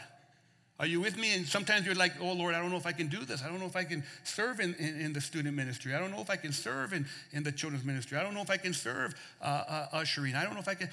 Are 0.79 0.87
you 0.87 1.01
with 1.01 1.17
me? 1.17 1.35
And 1.35 1.47
sometimes 1.47 1.87
you're 1.87 1.95
like, 1.95 2.13
oh 2.21 2.33
Lord, 2.33 2.55
I 2.55 2.61
don't 2.61 2.71
know 2.71 2.77
if 2.77 2.87
I 2.87 2.93
can 2.93 3.07
do 3.07 3.25
this. 3.25 3.43
I 3.43 3.49
don't 3.49 3.59
know 3.59 3.67
if 3.67 3.77
I 3.77 3.85
can 3.85 4.05
serve 4.25 4.61
in, 4.61 4.75
in, 4.75 5.01
in 5.01 5.13
the 5.15 5.23
student 5.23 5.57
ministry. 5.57 5.95
I 5.95 5.99
don't 5.99 6.11
know 6.11 6.21
if 6.21 6.29
I 6.29 6.37
can 6.37 6.53
serve 6.53 6.93
in, 6.93 7.07
in 7.33 7.43
the 7.43 7.53
children's 7.53 7.85
ministry. 7.85 8.19
I 8.19 8.23
don't 8.23 8.35
know 8.35 8.43
if 8.43 8.51
I 8.51 8.59
can 8.59 8.75
serve 8.75 9.15
uh, 9.41 9.45
uh, 9.45 9.87
ushering. 9.93 10.35
I 10.35 10.45
don't 10.45 10.53
know 10.53 10.61
if 10.61 10.69
I 10.69 10.75
can. 10.75 10.91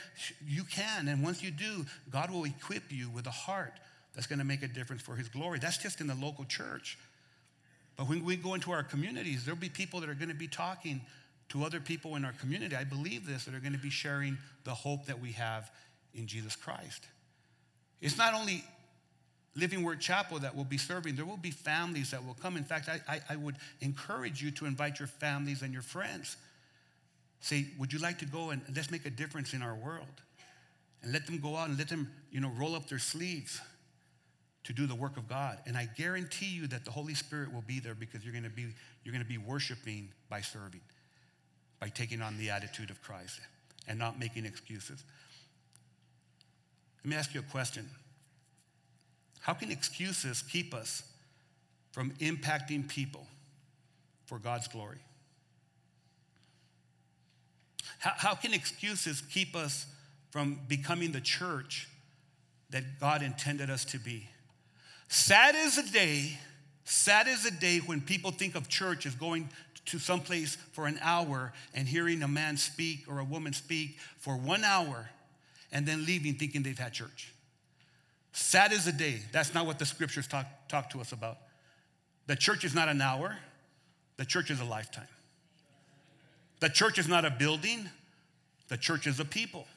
You 0.47 0.63
can. 0.63 1.09
And 1.09 1.21
once 1.21 1.43
you 1.43 1.51
do, 1.51 1.85
God 2.09 2.31
will 2.31 2.45
equip 2.45 2.91
you 2.91 3.09
with 3.09 3.27
a 3.27 3.31
heart 3.31 3.73
that's 4.15 4.27
going 4.27 4.39
to 4.39 4.45
make 4.45 4.63
a 4.63 4.69
difference 4.69 5.01
for 5.01 5.15
his 5.15 5.27
glory. 5.27 5.59
That's 5.59 5.77
just 5.77 5.99
in 5.99 6.07
the 6.07 6.15
local 6.15 6.45
church. 6.45 6.97
But 7.97 8.07
when 8.07 8.23
we 8.23 8.37
go 8.37 8.53
into 8.53 8.71
our 8.71 8.83
communities, 8.83 9.43
there'll 9.43 9.59
be 9.59 9.69
people 9.69 9.99
that 9.99 10.09
are 10.09 10.15
going 10.15 10.29
to 10.29 10.35
be 10.35 10.47
talking 10.47 11.01
to 11.49 11.63
other 11.63 11.81
people 11.81 12.15
in 12.15 12.23
our 12.23 12.33
community. 12.33 12.75
I 12.75 12.85
believe 12.85 13.27
this, 13.27 13.45
that 13.45 13.53
are 13.53 13.59
going 13.59 13.73
to 13.73 13.79
be 13.79 13.89
sharing 13.89 14.37
the 14.63 14.73
hope 14.73 15.05
that 15.07 15.19
we 15.19 15.33
have 15.33 15.69
in 16.15 16.25
Jesus 16.25 16.55
Christ. 16.55 17.05
It's 18.01 18.17
not 18.17 18.33
only 18.33 18.63
Living 19.55 19.83
Word 19.83 19.99
Chapel 19.99 20.39
that 20.39 20.55
will 20.55 20.63
be 20.63 20.77
serving. 20.77 21.15
There 21.15 21.25
will 21.25 21.37
be 21.37 21.51
families 21.51 22.11
that 22.11 22.25
will 22.25 22.33
come. 22.35 22.57
In 22.57 22.63
fact, 22.63 22.89
I, 22.89 22.99
I, 23.07 23.21
I, 23.29 23.35
would 23.35 23.55
encourage 23.81 24.41
you 24.41 24.49
to 24.51 24.65
invite 24.65 24.99
your 24.99 25.07
families 25.07 25.61
and 25.61 25.71
your 25.71 25.83
friends. 25.83 26.37
Say, 27.39 27.67
would 27.77 27.93
you 27.93 27.99
like 27.99 28.17
to 28.19 28.25
go 28.25 28.49
and 28.49 28.61
let's 28.75 28.89
make 28.89 29.05
a 29.05 29.11
difference 29.11 29.53
in 29.53 29.61
our 29.61 29.75
world? 29.75 30.21
And 31.03 31.11
let 31.11 31.27
them 31.27 31.39
go 31.39 31.55
out 31.55 31.69
and 31.69 31.77
let 31.77 31.89
them, 31.89 32.11
you 32.31 32.39
know, 32.39 32.51
roll 32.57 32.75
up 32.75 32.87
their 32.87 32.97
sleeves 32.97 33.61
to 34.63 34.73
do 34.73 34.87
the 34.87 34.95
work 34.95 35.17
of 35.17 35.27
God. 35.27 35.59
And 35.67 35.77
I 35.77 35.87
guarantee 35.97 36.47
you 36.47 36.67
that 36.67 36.85
the 36.85 36.91
Holy 36.91 37.13
Spirit 37.13 37.53
will 37.53 37.63
be 37.67 37.79
there 37.79 37.93
because 37.93 38.23
you're 38.23 38.33
gonna 38.33 38.49
be, 38.49 38.67
you're 39.03 39.11
gonna 39.11 39.25
be 39.25 39.37
worshiping 39.37 40.09
by 40.29 40.41
serving, 40.41 40.81
by 41.79 41.89
taking 41.89 42.21
on 42.21 42.37
the 42.37 42.49
attitude 42.49 42.89
of 42.89 43.01
Christ 43.01 43.41
and 43.87 43.99
not 43.99 44.17
making 44.17 44.45
excuses. 44.45 45.03
Let 47.03 47.09
me 47.09 47.15
ask 47.17 47.33
you 47.33 47.41
a 47.41 47.51
question. 47.51 47.89
How 49.43 49.53
can 49.53 49.71
excuses 49.71 50.41
keep 50.41 50.73
us 50.73 51.03
from 51.91 52.11
impacting 52.21 52.87
people 52.87 53.27
for 54.25 54.39
God's 54.39 54.69
glory? 54.69 54.99
How, 57.99 58.13
how 58.15 58.35
can 58.35 58.53
excuses 58.53 59.19
keep 59.19 59.53
us 59.53 59.85
from 60.31 60.61
becoming 60.69 61.11
the 61.11 61.19
church 61.19 61.89
that 62.69 63.01
God 63.01 63.21
intended 63.21 63.69
us 63.69 63.83
to 63.83 63.99
be? 63.99 64.29
Sad 65.09 65.55
is 65.55 65.75
the 65.75 65.91
day, 65.91 66.39
sad 66.85 67.27
is 67.27 67.43
the 67.43 67.51
day 67.51 67.79
when 67.79 67.99
people 67.99 68.31
think 68.31 68.55
of 68.55 68.69
church 68.69 69.05
as 69.05 69.13
going 69.13 69.49
to 69.87 69.99
some 69.99 70.21
place 70.21 70.55
for 70.71 70.87
an 70.87 70.97
hour 71.01 71.51
and 71.73 71.85
hearing 71.85 72.23
a 72.23 72.29
man 72.29 72.55
speak 72.55 73.03
or 73.09 73.19
a 73.19 73.25
woman 73.25 73.51
speak 73.51 73.97
for 74.19 74.37
one 74.37 74.63
hour 74.63 75.09
and 75.69 75.85
then 75.85 76.05
leaving 76.05 76.35
thinking 76.35 76.63
they've 76.63 76.79
had 76.79 76.93
church. 76.93 77.32
Sad 78.33 78.73
is 78.73 78.85
the 78.85 78.91
day. 78.91 79.19
That's 79.31 79.53
not 79.53 79.65
what 79.65 79.79
the 79.79 79.85
scriptures 79.85 80.27
talk, 80.27 80.45
talk 80.67 80.89
to 80.89 81.01
us 81.01 81.11
about. 81.11 81.37
The 82.27 82.35
church 82.35 82.63
is 82.63 82.73
not 82.73 82.89
an 82.89 83.01
hour, 83.01 83.37
the 84.17 84.25
church 84.25 84.49
is 84.49 84.59
a 84.59 84.65
lifetime. 84.65 85.07
The 86.59 86.69
church 86.69 86.97
is 86.97 87.07
not 87.07 87.25
a 87.25 87.29
building, 87.29 87.89
the 88.69 88.77
church 88.77 89.07
is 89.07 89.19
a 89.19 89.25
people. 89.25 89.67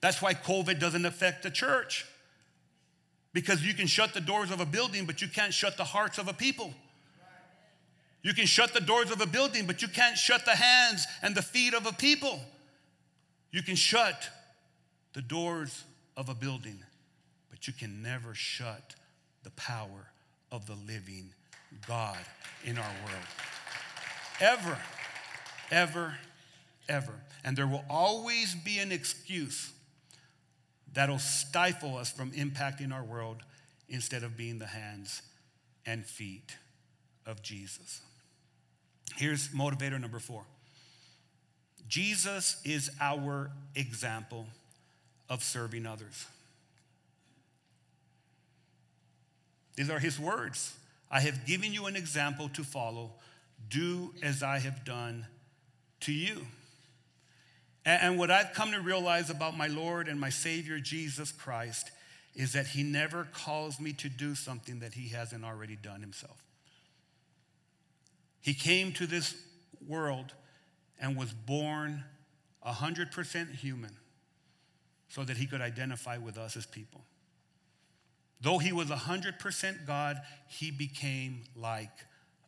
That's 0.00 0.20
why 0.20 0.34
COVID 0.34 0.80
doesn't 0.80 1.06
affect 1.06 1.42
the 1.42 1.50
church. 1.50 2.06
Because 3.32 3.64
you 3.64 3.74
can 3.74 3.86
shut 3.86 4.14
the 4.14 4.20
doors 4.20 4.50
of 4.50 4.60
a 4.60 4.66
building, 4.66 5.06
but 5.06 5.22
you 5.22 5.28
can't 5.28 5.52
shut 5.52 5.76
the 5.76 5.84
hearts 5.84 6.18
of 6.18 6.28
a 6.28 6.32
people. 6.32 6.72
You 8.22 8.32
can 8.32 8.46
shut 8.46 8.72
the 8.72 8.80
doors 8.80 9.10
of 9.10 9.20
a 9.20 9.26
building, 9.26 9.66
but 9.66 9.82
you 9.82 9.88
can't 9.88 10.16
shut 10.16 10.44
the 10.44 10.56
hands 10.56 11.06
and 11.22 11.34
the 11.34 11.42
feet 11.42 11.74
of 11.74 11.86
a 11.86 11.92
people. 11.92 12.40
You 13.50 13.62
can 13.62 13.76
shut 13.76 14.28
the 15.12 15.22
doors 15.22 15.84
of 16.16 16.28
a 16.28 16.34
building, 16.34 16.78
you 17.66 17.72
can 17.72 18.02
never 18.02 18.34
shut 18.34 18.94
the 19.42 19.50
power 19.50 20.10
of 20.50 20.66
the 20.66 20.74
living 20.74 21.30
God 21.86 22.18
in 22.64 22.78
our 22.78 22.92
world. 23.04 23.26
Ever, 24.40 24.78
ever, 25.70 26.14
ever. 26.88 27.14
And 27.44 27.56
there 27.56 27.66
will 27.66 27.84
always 27.88 28.54
be 28.54 28.78
an 28.78 28.92
excuse 28.92 29.72
that'll 30.92 31.18
stifle 31.18 31.96
us 31.96 32.10
from 32.10 32.30
impacting 32.32 32.92
our 32.92 33.02
world 33.02 33.42
instead 33.88 34.22
of 34.22 34.36
being 34.36 34.58
the 34.58 34.66
hands 34.66 35.22
and 35.84 36.06
feet 36.06 36.56
of 37.26 37.42
Jesus. 37.42 38.00
Here's 39.16 39.48
motivator 39.48 40.00
number 40.00 40.18
four 40.18 40.44
Jesus 41.88 42.60
is 42.64 42.90
our 43.00 43.50
example 43.74 44.46
of 45.28 45.42
serving 45.42 45.86
others. 45.86 46.26
These 49.76 49.90
are 49.90 49.98
his 49.98 50.18
words. 50.18 50.76
I 51.10 51.20
have 51.20 51.46
given 51.46 51.72
you 51.72 51.86
an 51.86 51.96
example 51.96 52.48
to 52.50 52.64
follow. 52.64 53.12
Do 53.68 54.12
as 54.22 54.42
I 54.42 54.58
have 54.58 54.84
done 54.84 55.26
to 56.00 56.12
you. 56.12 56.46
And 57.84 58.18
what 58.18 58.30
I've 58.30 58.52
come 58.54 58.72
to 58.72 58.80
realize 58.80 59.30
about 59.30 59.56
my 59.56 59.66
Lord 59.66 60.08
and 60.08 60.18
my 60.18 60.30
Savior 60.30 60.78
Jesus 60.78 61.32
Christ 61.32 61.90
is 62.34 62.52
that 62.54 62.68
he 62.68 62.82
never 62.82 63.28
calls 63.32 63.78
me 63.78 63.92
to 63.94 64.08
do 64.08 64.34
something 64.34 64.80
that 64.80 64.94
he 64.94 65.08
hasn't 65.08 65.44
already 65.44 65.76
done 65.76 66.00
himself. 66.00 66.42
He 68.40 68.54
came 68.54 68.92
to 68.92 69.06
this 69.06 69.34
world 69.86 70.32
and 70.98 71.16
was 71.16 71.32
born 71.32 72.04
100% 72.66 73.54
human 73.54 73.96
so 75.08 75.22
that 75.24 75.36
he 75.36 75.46
could 75.46 75.60
identify 75.60 76.16
with 76.18 76.38
us 76.38 76.56
as 76.56 76.66
people. 76.66 77.02
Though 78.44 78.58
he 78.58 78.72
was 78.72 78.88
100% 78.88 79.86
God, 79.86 80.20
he 80.48 80.70
became 80.70 81.44
like 81.56 81.88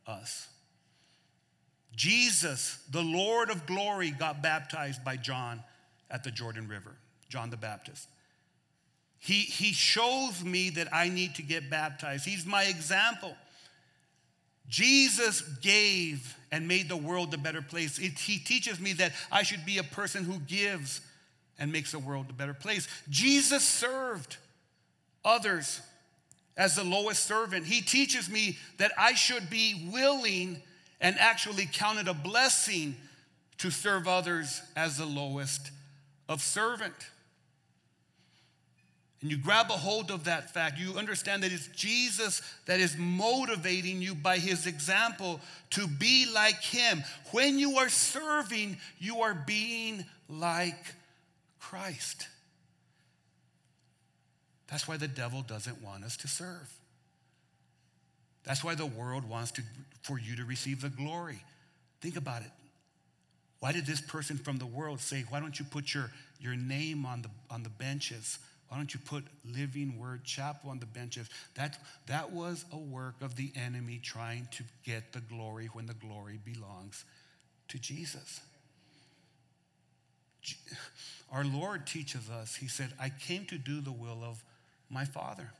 us. 0.06 0.46
Jesus, 1.96 2.78
the 2.90 3.00
Lord 3.00 3.48
of 3.48 3.64
glory, 3.64 4.10
got 4.10 4.42
baptized 4.42 5.02
by 5.02 5.16
John 5.16 5.62
at 6.10 6.22
the 6.22 6.30
Jordan 6.30 6.68
River, 6.68 6.94
John 7.30 7.48
the 7.48 7.56
Baptist. 7.56 8.10
He, 9.18 9.40
he 9.40 9.72
shows 9.72 10.44
me 10.44 10.68
that 10.70 10.92
I 10.92 11.08
need 11.08 11.36
to 11.36 11.42
get 11.42 11.70
baptized. 11.70 12.26
He's 12.26 12.44
my 12.44 12.64
example. 12.64 13.34
Jesus 14.68 15.40
gave 15.62 16.36
and 16.52 16.68
made 16.68 16.90
the 16.90 16.96
world 16.98 17.32
a 17.32 17.38
better 17.38 17.62
place. 17.62 17.98
It, 17.98 18.18
he 18.18 18.38
teaches 18.38 18.78
me 18.78 18.92
that 18.94 19.12
I 19.32 19.44
should 19.44 19.64
be 19.64 19.78
a 19.78 19.82
person 19.82 20.24
who 20.24 20.40
gives 20.40 21.00
and 21.58 21.72
makes 21.72 21.92
the 21.92 21.98
world 21.98 22.26
a 22.28 22.34
better 22.34 22.52
place. 22.52 22.86
Jesus 23.08 23.64
served 23.64 24.36
others 25.26 25.82
as 26.56 26.76
the 26.76 26.84
lowest 26.84 27.24
servant. 27.24 27.66
He 27.66 27.82
teaches 27.82 28.30
me 28.30 28.56
that 28.78 28.92
I 28.96 29.12
should 29.12 29.50
be 29.50 29.90
willing 29.92 30.62
and 31.00 31.18
actually 31.18 31.68
count 31.70 31.98
it 31.98 32.08
a 32.08 32.14
blessing 32.14 32.96
to 33.58 33.70
serve 33.70 34.08
others 34.08 34.62
as 34.74 34.96
the 34.96 35.04
lowest 35.04 35.70
of 36.28 36.40
servant. 36.40 36.94
And 39.22 39.30
you 39.30 39.38
grab 39.38 39.70
a 39.70 39.74
hold 39.74 40.10
of 40.10 40.24
that 40.24 40.52
fact. 40.52 40.78
You 40.78 40.96
understand 40.96 41.42
that 41.42 41.52
it's 41.52 41.68
Jesus 41.68 42.42
that 42.66 42.80
is 42.80 42.96
motivating 42.98 44.02
you 44.02 44.14
by 44.14 44.38
his 44.38 44.66
example 44.66 45.40
to 45.70 45.86
be 45.86 46.30
like 46.32 46.62
him. 46.62 47.02
When 47.32 47.58
you 47.58 47.78
are 47.78 47.88
serving, 47.88 48.76
you 48.98 49.22
are 49.22 49.34
being 49.34 50.04
like 50.28 50.94
Christ. 51.58 52.28
That's 54.68 54.88
why 54.88 54.96
the 54.96 55.08
devil 55.08 55.42
doesn't 55.42 55.82
want 55.82 56.04
us 56.04 56.16
to 56.18 56.28
serve. 56.28 56.72
That's 58.44 58.62
why 58.62 58.74
the 58.74 58.86
world 58.86 59.28
wants 59.28 59.50
to, 59.52 59.62
for 60.02 60.18
you 60.18 60.36
to 60.36 60.44
receive 60.44 60.80
the 60.80 60.88
glory. 60.88 61.40
Think 62.00 62.16
about 62.16 62.42
it. 62.42 62.50
Why 63.60 63.72
did 63.72 63.86
this 63.86 64.00
person 64.00 64.38
from 64.38 64.58
the 64.58 64.66
world 64.66 65.00
say, 65.00 65.24
Why 65.28 65.40
don't 65.40 65.58
you 65.58 65.64
put 65.64 65.94
your, 65.94 66.10
your 66.40 66.54
name 66.54 67.04
on 67.04 67.22
the, 67.22 67.30
on 67.50 67.62
the 67.62 67.68
benches? 67.68 68.38
Why 68.68 68.76
don't 68.76 68.92
you 68.92 69.00
put 69.04 69.24
Living 69.44 69.98
Word 69.98 70.24
Chapel 70.24 70.70
on 70.70 70.80
the 70.80 70.86
benches? 70.86 71.28
That, 71.54 71.78
that 72.06 72.32
was 72.32 72.64
a 72.72 72.76
work 72.76 73.14
of 73.22 73.36
the 73.36 73.52
enemy 73.54 74.00
trying 74.02 74.48
to 74.52 74.64
get 74.84 75.12
the 75.12 75.20
glory 75.20 75.66
when 75.72 75.86
the 75.86 75.94
glory 75.94 76.38
belongs 76.44 77.04
to 77.68 77.78
Jesus. 77.78 78.40
Our 81.32 81.44
Lord 81.44 81.86
teaches 81.86 82.28
us, 82.28 82.56
He 82.56 82.68
said, 82.68 82.92
I 83.00 83.10
came 83.10 83.46
to 83.46 83.58
do 83.58 83.80
the 83.80 83.92
will 83.92 84.22
of 84.22 84.42
my 84.90 85.04
Father. 85.04 85.50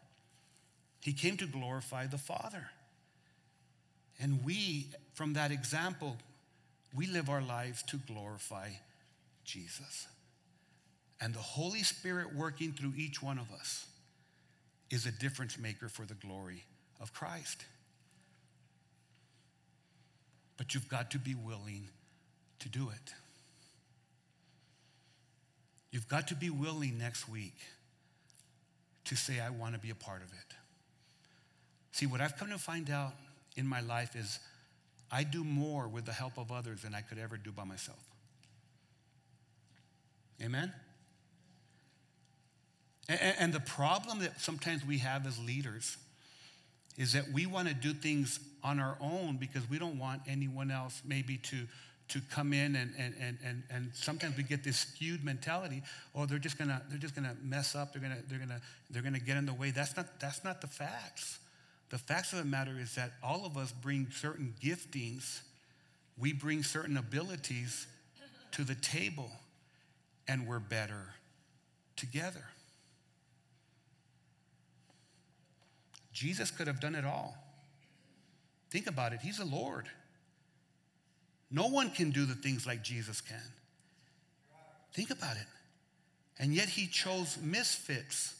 He 1.01 1.13
came 1.13 1.37
to 1.37 1.47
glorify 1.47 2.07
the 2.07 2.19
Father. 2.19 2.69
And 4.21 4.45
we, 4.45 4.87
from 5.15 5.35
that 5.35 5.51
example, 5.51 6.17
we 6.95 7.07
live 7.07 7.29
our 7.29 7.43
lives 7.43 7.83
to 7.85 7.97
glorify 7.97 8.71
Jesus. 9.45 10.07
And 11.21 11.35
the 11.35 11.39
Holy 11.39 11.83
Spirit 11.83 12.35
working 12.35 12.73
through 12.73 12.93
each 12.97 13.23
one 13.23 13.39
of 13.39 13.51
us 13.53 13.87
is 14.91 15.07
a 15.07 15.13
difference 15.13 15.59
maker 15.59 15.89
for 15.89 16.05
the 16.05 16.15
glory 16.15 16.65
of 17.01 17.13
Christ. 17.13 17.65
But 20.57 20.75
you've 20.75 20.89
got 20.89 21.11
to 21.11 21.19
be 21.19 21.35
willing 21.35 21.89
to 22.61 22.69
do 22.69 22.89
it. 22.89 23.13
You've 25.91 26.09
got 26.09 26.29
to 26.29 26.35
be 26.35 26.51
willing 26.51 26.99
next 26.99 27.29
week 27.29 27.55
to 29.07 29.17
say, 29.17 29.41
I 29.41 29.51
want 29.51 29.75
to 29.75 29.81
be 29.81 29.91
a 29.91 29.95
part 29.95 30.23
of 30.23 30.29
it. 30.29 30.55
See, 31.93 32.07
what 32.07 32.21
I've 32.21 32.37
come 32.37 32.51
to 32.51 32.59
find 32.59 32.91
out 32.91 33.15
in 33.57 33.67
my 33.67 33.81
life 33.81 34.15
is 34.15 34.39
I 35.11 35.23
do 35.25 35.45
more 35.45 35.89
with 35.89 36.05
the 36.05 36.13
help 36.13 36.37
of 36.37 36.53
others 36.53 36.83
than 36.83 36.95
I 36.95 37.01
could 37.01 37.19
ever 37.19 37.37
do 37.37 37.53
by 37.53 37.65
myself. 37.65 38.03
Amen? 40.43 40.73
And, 43.09 43.53
the 43.53 43.61
problem 43.61 44.19
that 44.21 44.41
sometimes 44.41 44.85
we 44.85 44.99
have 44.99 45.27
as 45.27 45.39
leaders 45.39 45.97
is 46.99 47.13
that 47.13 47.31
we 47.33 47.47
want 47.47 47.69
to 47.69 47.75
do 47.75 47.93
things 47.93 48.41
on 48.65 48.81
our 48.81 48.97
own 49.01 49.37
because 49.37 49.69
we 49.71 49.79
don't 49.79 49.99
want 49.99 50.23
anyone 50.27 50.73
else 50.73 51.01
maybe 51.07 51.37
to, 51.39 51.69
to 52.09 52.21
come 52.31 52.53
in 52.53 52.77
and, 52.77 52.93
and, 52.99 53.15
and, 53.21 53.39
and, 53.45 53.63
and 53.71 53.91
sometimes 53.93 54.37
we 54.37 54.43
get 54.43 54.63
this 54.63 54.79
skewed 54.79 55.25
mentality 55.25 55.83
oh 56.15 56.27
they're 56.27 56.39
just 56.39 56.59
gonna 56.59 56.81
they're 56.89 56.99
just 56.99 57.15
gonna 57.15 57.37
mess 57.43 57.75
up 57.75 57.93
they're 57.93 58.03
gonna 58.03 58.19
they're 58.29 58.39
gonna 58.39 58.61
they're 58.91 59.03
gonna 59.03 59.19
get 59.19 59.37
in 59.37 59.47
the 59.47 59.55
way 59.55 59.71
that's 59.71 59.97
not 59.97 60.07
that's 60.21 60.45
not 60.45 60.61
the 60.61 60.67
facts 60.67 61.39
the 61.91 61.99
facts 61.99 62.33
of 62.33 62.39
the 62.39 62.45
matter 62.45 62.79
is 62.79 62.95
that 62.95 63.13
all 63.23 63.45
of 63.45 63.57
us 63.57 63.73
bring 63.73 64.07
certain 64.11 64.55
giftings 64.63 65.41
we 66.19 66.33
bring 66.33 66.63
certain 66.63 66.97
abilities 66.97 67.87
to 68.53 68.65
the 68.65 68.75
table 68.77 69.31
and 70.29 70.47
we're 70.47 70.61
better 70.61 71.15
together 71.97 72.45
Jesus 76.17 76.51
could 76.51 76.67
have 76.67 76.81
done 76.81 76.95
it 76.95 77.05
all. 77.05 77.37
Think 78.71 78.87
about 78.87 79.13
it. 79.13 79.21
He's 79.21 79.39
a 79.39 79.45
Lord. 79.45 79.85
No 81.51 81.69
one 81.69 81.91
can 81.91 82.11
do 82.11 82.25
the 82.25 82.35
things 82.35 82.67
like 82.67 82.83
Jesus 82.83 83.21
can. 83.21 83.43
Think 84.93 85.11
about 85.11 85.37
it. 85.37 85.47
And 86.39 86.53
yet 86.53 86.69
he 86.69 86.87
chose 86.87 87.39
misfits. 87.41 88.35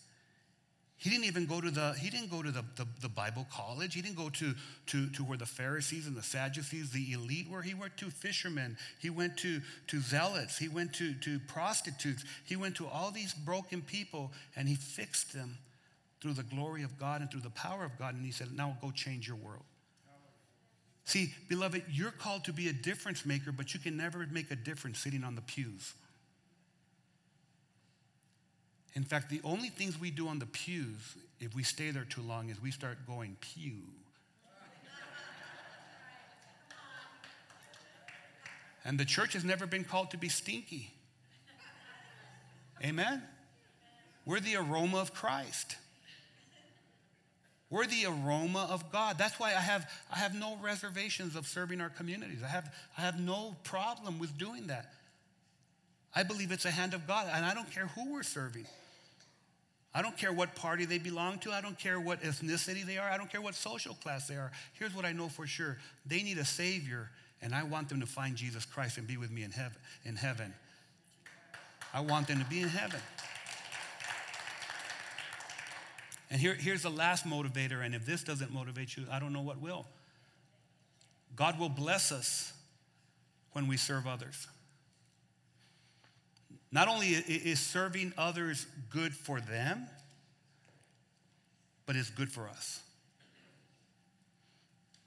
He 0.99 1.11
didn't 1.11 1.27
even 1.27 1.47
go 1.47 1.61
to 1.61 1.71
the, 1.71 1.95
he 1.99 2.09
didn't 2.09 2.31
go 2.31 2.43
to 2.43 2.51
the, 2.51 2.65
the, 2.77 2.87
the, 3.03 3.09
Bible 3.09 3.47
college. 3.53 3.95
He 3.95 4.01
didn't 4.01 4.17
go 4.17 4.31
to, 4.31 4.55
to, 4.87 5.09
to 5.11 5.23
where 5.23 5.37
the 5.37 5.47
Pharisees 5.47 6.07
and 6.07 6.17
the 6.17 6.23
Sadducees, 6.23 6.91
the 6.91 7.13
elite 7.13 7.51
were. 7.51 7.61
He 7.61 7.75
went 7.75 7.97
to 7.99 8.11
fishermen. 8.11 8.79
He 8.99 9.11
went 9.11 9.37
to, 9.39 9.61
to 9.89 10.01
zealots. 10.01 10.57
He 10.57 10.69
went 10.69 10.95
to, 10.95 11.13
to 11.15 11.39
prostitutes. 11.41 12.25
He 12.47 12.57
went 12.57 12.77
to 12.77 12.87
all 12.87 13.11
these 13.11 13.35
broken 13.35 13.83
people 13.83 14.33
and 14.57 14.67
he 14.69 14.75
fixed 14.75 15.35
them 15.35 15.59
through 16.23 16.35
the 16.35 16.43
glory 16.43 16.83
of 16.83 16.99
God 16.99 17.21
and 17.21 17.31
through 17.31 17.43
the 17.43 17.51
power 17.51 17.85
of 17.85 17.99
God. 17.99 18.15
And 18.15 18.25
he 18.25 18.33
said, 18.33 18.49
Now 18.57 18.79
go 18.81 18.91
change 18.91 19.29
your 19.29 19.37
world. 19.37 19.65
See, 21.07 21.33
beloved, 21.49 21.85
you're 21.89 22.11
called 22.11 22.45
to 22.45 22.53
be 22.53 22.69
a 22.69 22.73
difference 22.73 23.25
maker, 23.25 23.53
but 23.53 23.73
you 23.73 23.79
can 23.79 23.97
never 23.97 24.27
make 24.31 24.51
a 24.51 24.57
difference 24.57 24.99
sitting 24.99 25.23
on 25.23 25.37
the 25.37 25.41
pews. 25.41 25.95
In 28.95 29.05
fact, 29.05 29.31
the 29.31 29.41
only 29.45 29.69
things 29.69 30.01
we 30.01 30.11
do 30.11 30.27
on 30.27 30.41
the 30.41 30.47
pews, 30.47 31.17
if 31.39 31.55
we 31.55 31.63
stay 31.63 31.93
there 31.93 32.05
too 32.05 32.23
long, 32.23 32.49
is 32.49 32.61
we 32.61 32.73
start 32.73 32.99
going 33.07 33.37
pew. 33.41 33.83
And 38.85 38.99
the 38.99 39.05
church 39.05 39.33
has 39.35 39.45
never 39.45 39.67
been 39.67 39.85
called 39.85 40.11
to 40.11 40.17
be 40.17 40.29
stinky. 40.29 40.93
Amen? 42.85 43.23
We're 44.25 44.41
the 44.41 44.57
aroma 44.57 44.99
of 44.99 45.15
Christ. 45.15 45.77
We're 47.69 47.87
the 47.87 48.07
aroma 48.07 48.69
of 48.71 48.93
God. 48.93 49.19
That's 49.19 49.41
why 49.41 49.49
I 49.49 49.61
have, 49.61 49.91
I 50.13 50.19
have 50.19 50.35
no 50.35 50.57
reservations 50.63 51.35
of 51.35 51.47
serving 51.47 51.81
our 51.81 51.91
communities. 51.91 52.39
I 52.45 52.49
have, 52.49 52.73
I 52.97 53.01
have 53.01 53.19
no 53.19 53.57
problem 53.65 54.19
with 54.19 54.39
doing 54.39 54.69
that. 54.69 54.93
I 56.15 56.23
believe 56.23 56.53
it's 56.53 56.65
a 56.65 56.71
hand 56.71 56.95
of 56.95 57.07
God, 57.07 57.29
and 57.33 57.45
I 57.45 57.55
don't 57.55 57.71
care 57.71 57.89
who 57.89 58.13
we're 58.13 58.23
serving. 58.23 58.67
I 59.93 60.03
don't 60.03 60.17
care 60.17 60.33
what 60.33 60.55
party 60.55 60.85
they 60.85 60.99
belong 60.99 61.39
to. 61.41 61.53
I 61.53 61.61
don't 61.61 61.79
care 61.79 61.99
what 61.99 62.23
ethnicity 62.23 62.85
they 62.85 62.99
are. 62.99 63.09
I 63.09 63.17
don't 63.17 63.31
care 63.31 63.41
what 63.41 63.55
social 63.55 63.95
class 63.95 64.29
they 64.29 64.37
are. 64.37 64.53
Here's 64.75 64.95
what 64.95 65.05
I 65.05 65.13
know 65.13 65.29
for 65.29 65.47
sure 65.47 65.79
they 66.07 66.23
need 66.23 66.39
a 66.39 66.45
Savior, 66.45 67.11
and 67.43 67.55
I 67.55 67.65
want 67.65 67.89
them 67.89 68.01
to 68.01 68.07
find 68.07 68.37
Jesus 68.37 68.65
Christ 68.65 68.99
and 68.99 69.07
be 69.07 69.17
with 69.17 69.31
me 69.31 69.43
in 69.43 69.51
heaven. 69.51 69.79
In 70.05 70.17
heaven. 70.17 70.55
I 71.93 72.01
want 72.01 72.29
them 72.29 72.39
to 72.39 72.45
be 72.45 72.61
in 72.61 72.69
heaven. 72.69 73.01
And 76.31 76.41
here, 76.41 76.55
here's 76.55 76.83
the 76.83 76.91
last 76.91 77.25
motivator, 77.25 77.85
and 77.85 77.95
if 77.95 78.05
this 78.05 78.23
doesn't 78.23 78.53
motivate 78.53 78.97
you, 78.97 79.05
I 79.11 79.19
don't 79.19 79.33
know 79.33 79.43
what 79.43 79.61
will. 79.61 79.87
God 81.37 81.59
will 81.59 81.69
bless 81.69 82.11
us 82.11 82.53
when 83.53 83.69
we 83.69 83.77
serve 83.77 84.07
others. 84.07 84.49
Not 86.73 86.89
only 86.89 87.09
is 87.09 87.61
serving 87.61 88.13
others 88.19 88.67
good 88.91 89.15
for 89.15 89.41
them, 89.41 89.87
but 91.87 91.95
it's 91.95 92.11
good 92.11 92.31
for 92.31 92.49
us. 92.49 92.81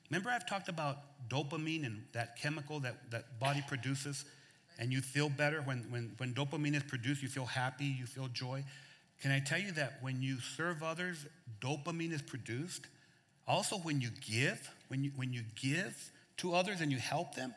Remember, 0.09 0.29
I've 0.29 0.47
talked 0.47 0.69
about 0.69 0.97
dopamine 1.29 1.85
and 1.85 2.03
that 2.13 2.37
chemical 2.37 2.79
that, 2.79 3.11
that 3.11 3.39
body 3.39 3.63
produces, 3.67 4.25
and 4.79 4.91
you 4.91 5.01
feel 5.01 5.29
better 5.29 5.61
when, 5.61 5.85
when, 5.89 6.13
when 6.17 6.33
dopamine 6.33 6.75
is 6.75 6.83
produced, 6.83 7.21
you 7.21 7.27
feel 7.27 7.45
happy, 7.45 7.85
you 7.85 8.05
feel 8.05 8.27
joy. 8.29 8.63
Can 9.21 9.31
I 9.31 9.39
tell 9.39 9.59
you 9.59 9.71
that 9.73 9.99
when 10.01 10.21
you 10.21 10.39
serve 10.39 10.81
others, 10.81 11.25
dopamine 11.59 12.13
is 12.13 12.21
produced? 12.21 12.87
Also, 13.47 13.77
when 13.77 13.99
you 13.99 14.09
give, 14.21 14.69
when 14.87 15.03
you, 15.03 15.11
when 15.15 15.33
you 15.33 15.41
give 15.61 16.11
to 16.37 16.53
others 16.53 16.81
and 16.81 16.91
you 16.91 16.97
help 16.97 17.35
them, 17.35 17.53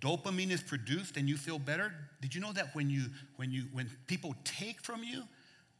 dopamine 0.00 0.50
is 0.50 0.62
produced 0.62 1.16
and 1.16 1.28
you 1.28 1.36
feel 1.36 1.58
better. 1.58 1.92
Did 2.20 2.34
you 2.34 2.40
know 2.40 2.52
that 2.52 2.74
when 2.74 2.90
you 2.90 3.06
when 3.36 3.50
you 3.50 3.64
when 3.72 3.90
people 4.06 4.34
take 4.44 4.80
from 4.82 5.02
you, 5.02 5.22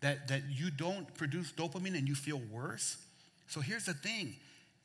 that, 0.00 0.28
that 0.28 0.42
you 0.48 0.70
don't 0.70 1.12
produce 1.14 1.52
dopamine 1.52 1.96
and 1.96 2.08
you 2.08 2.14
feel 2.14 2.40
worse? 2.50 2.96
So 3.48 3.60
here's 3.60 3.84
the 3.84 3.94
thing. 3.94 4.36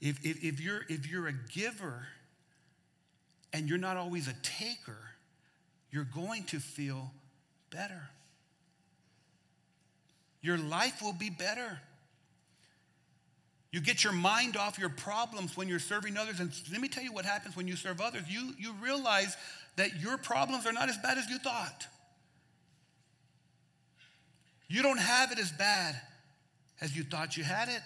If, 0.02 0.26
if, 0.26 0.44
if, 0.44 0.60
you're, 0.60 0.82
if 0.90 1.10
you're 1.10 1.28
a 1.28 1.34
giver 1.34 2.08
and 3.54 3.70
you're 3.70 3.78
not 3.78 3.96
always 3.96 4.28
a 4.28 4.34
taker, 4.44 4.98
you're 5.92 6.04
going 6.04 6.44
to 6.46 6.60
feel 6.60 7.12
better. 7.70 8.10
Your 10.46 10.60
life 10.60 11.02
will 11.02 11.14
be 11.14 11.32
better. 11.32 11.80
You 13.72 13.82
get 13.82 14.04
your 14.04 14.14
mind 14.14 14.56
off 14.56 14.78
your 14.78 14.89
problems 14.89 15.58
when 15.58 15.68
you're 15.68 15.80
serving 15.80 16.18
others. 16.18 16.39
And 16.39 16.52
let 16.72 16.80
me 16.80 16.88
tell 16.88 17.04
you 17.04 17.12
what 17.12 17.26
happens 17.26 17.58
when 17.58 17.68
you 17.68 17.76
serve 17.76 18.00
others. 18.00 18.22
You, 18.30 18.54
you 18.60 18.74
realize 18.74 19.36
that 19.76 20.00
your 20.00 20.18
problems 20.18 20.68
are 20.68 20.72
not 20.72 20.88
as 20.88 21.00
bad 21.00 21.18
as 21.18 21.28
you 21.28 21.39
thought. 21.39 21.88
You 24.68 24.84
don't 24.84 25.00
have 25.00 25.32
it 25.32 25.39
as 25.39 25.52
bad 25.52 26.00
as 26.80 26.96
you 26.96 27.04
thought 27.04 27.36
you 27.36 27.43
had 27.43 27.68
it. 27.68 27.82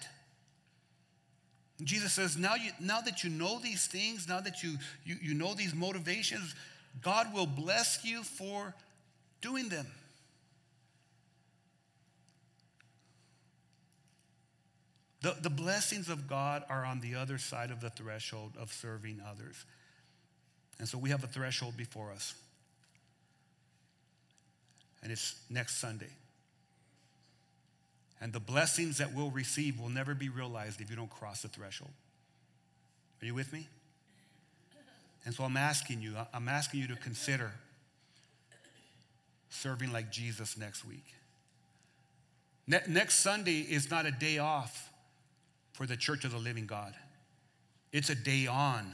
Jesus 1.86 2.12
says, 2.12 2.36
now, 2.36 2.56
you, 2.56 2.72
now 2.82 3.00
that 3.00 3.24
you 3.24 3.30
know 3.30 3.58
these 3.60 3.88
things, 3.88 4.28
now 4.28 4.42
that 4.42 4.64
you, 4.64 4.76
you, 5.06 5.16
you 5.22 5.34
know 5.34 5.54
these 5.54 5.74
motivations, 5.74 6.56
God 7.02 7.34
will 7.34 7.48
bless 7.48 8.04
you 8.04 8.24
for 8.24 8.76
doing 9.42 9.70
them. 9.70 9.88
The, 15.22 15.36
the 15.42 15.50
blessings 15.50 16.10
of 16.10 16.28
God 16.28 16.64
are 16.70 16.86
on 16.86 17.02
the 17.02 17.16
other 17.16 17.38
side 17.38 17.72
of 17.72 17.82
the 17.82 17.90
threshold 17.90 18.54
of 18.58 18.72
serving 18.72 19.22
others. 19.28 19.66
And 20.80 20.88
so 20.88 20.98
we 20.98 21.10
have 21.10 21.24
a 21.24 21.28
threshold 21.28 21.76
before 21.76 22.12
us. 22.12 22.34
And 25.04 25.12
it's 25.12 25.36
next 25.50 25.80
Sunday. 25.80 26.10
And 28.22 28.32
the 28.32 28.40
blessings 28.40 28.98
that 28.98 29.14
we'll 29.14 29.32
receive 29.32 29.80
will 29.80 29.90
never 29.90 30.14
be 30.14 30.30
realized 30.30 30.82
if 30.82 30.90
you 30.90 30.96
don't 30.96 31.10
cross 31.10 31.42
the 31.42 31.48
threshold. 31.50 31.92
Are 33.22 33.26
you 33.26 33.34
with 33.34 33.52
me? 33.52 33.68
And 35.26 35.34
so 35.34 35.44
I'm 35.44 35.58
asking 35.58 36.02
you, 36.02 36.16
I'm 36.34 36.48
asking 36.48 36.80
you 36.80 36.88
to 36.88 36.96
consider 36.96 37.52
serving 39.50 39.92
like 39.92 40.12
Jesus 40.12 40.58
next 40.58 40.86
week. 40.86 41.14
Ne- 42.68 42.82
next 42.88 43.20
Sunday 43.20 43.60
is 43.60 43.90
not 43.90 44.06
a 44.06 44.12
day 44.12 44.38
off 44.38 44.89
for 45.80 45.86
the 45.86 45.96
church 45.96 46.26
of 46.26 46.34
the 46.34 46.38
living 46.38 46.66
God, 46.66 46.94
it's 47.94 48.10
a 48.10 48.16
day 48.16 48.48
on 48.48 48.92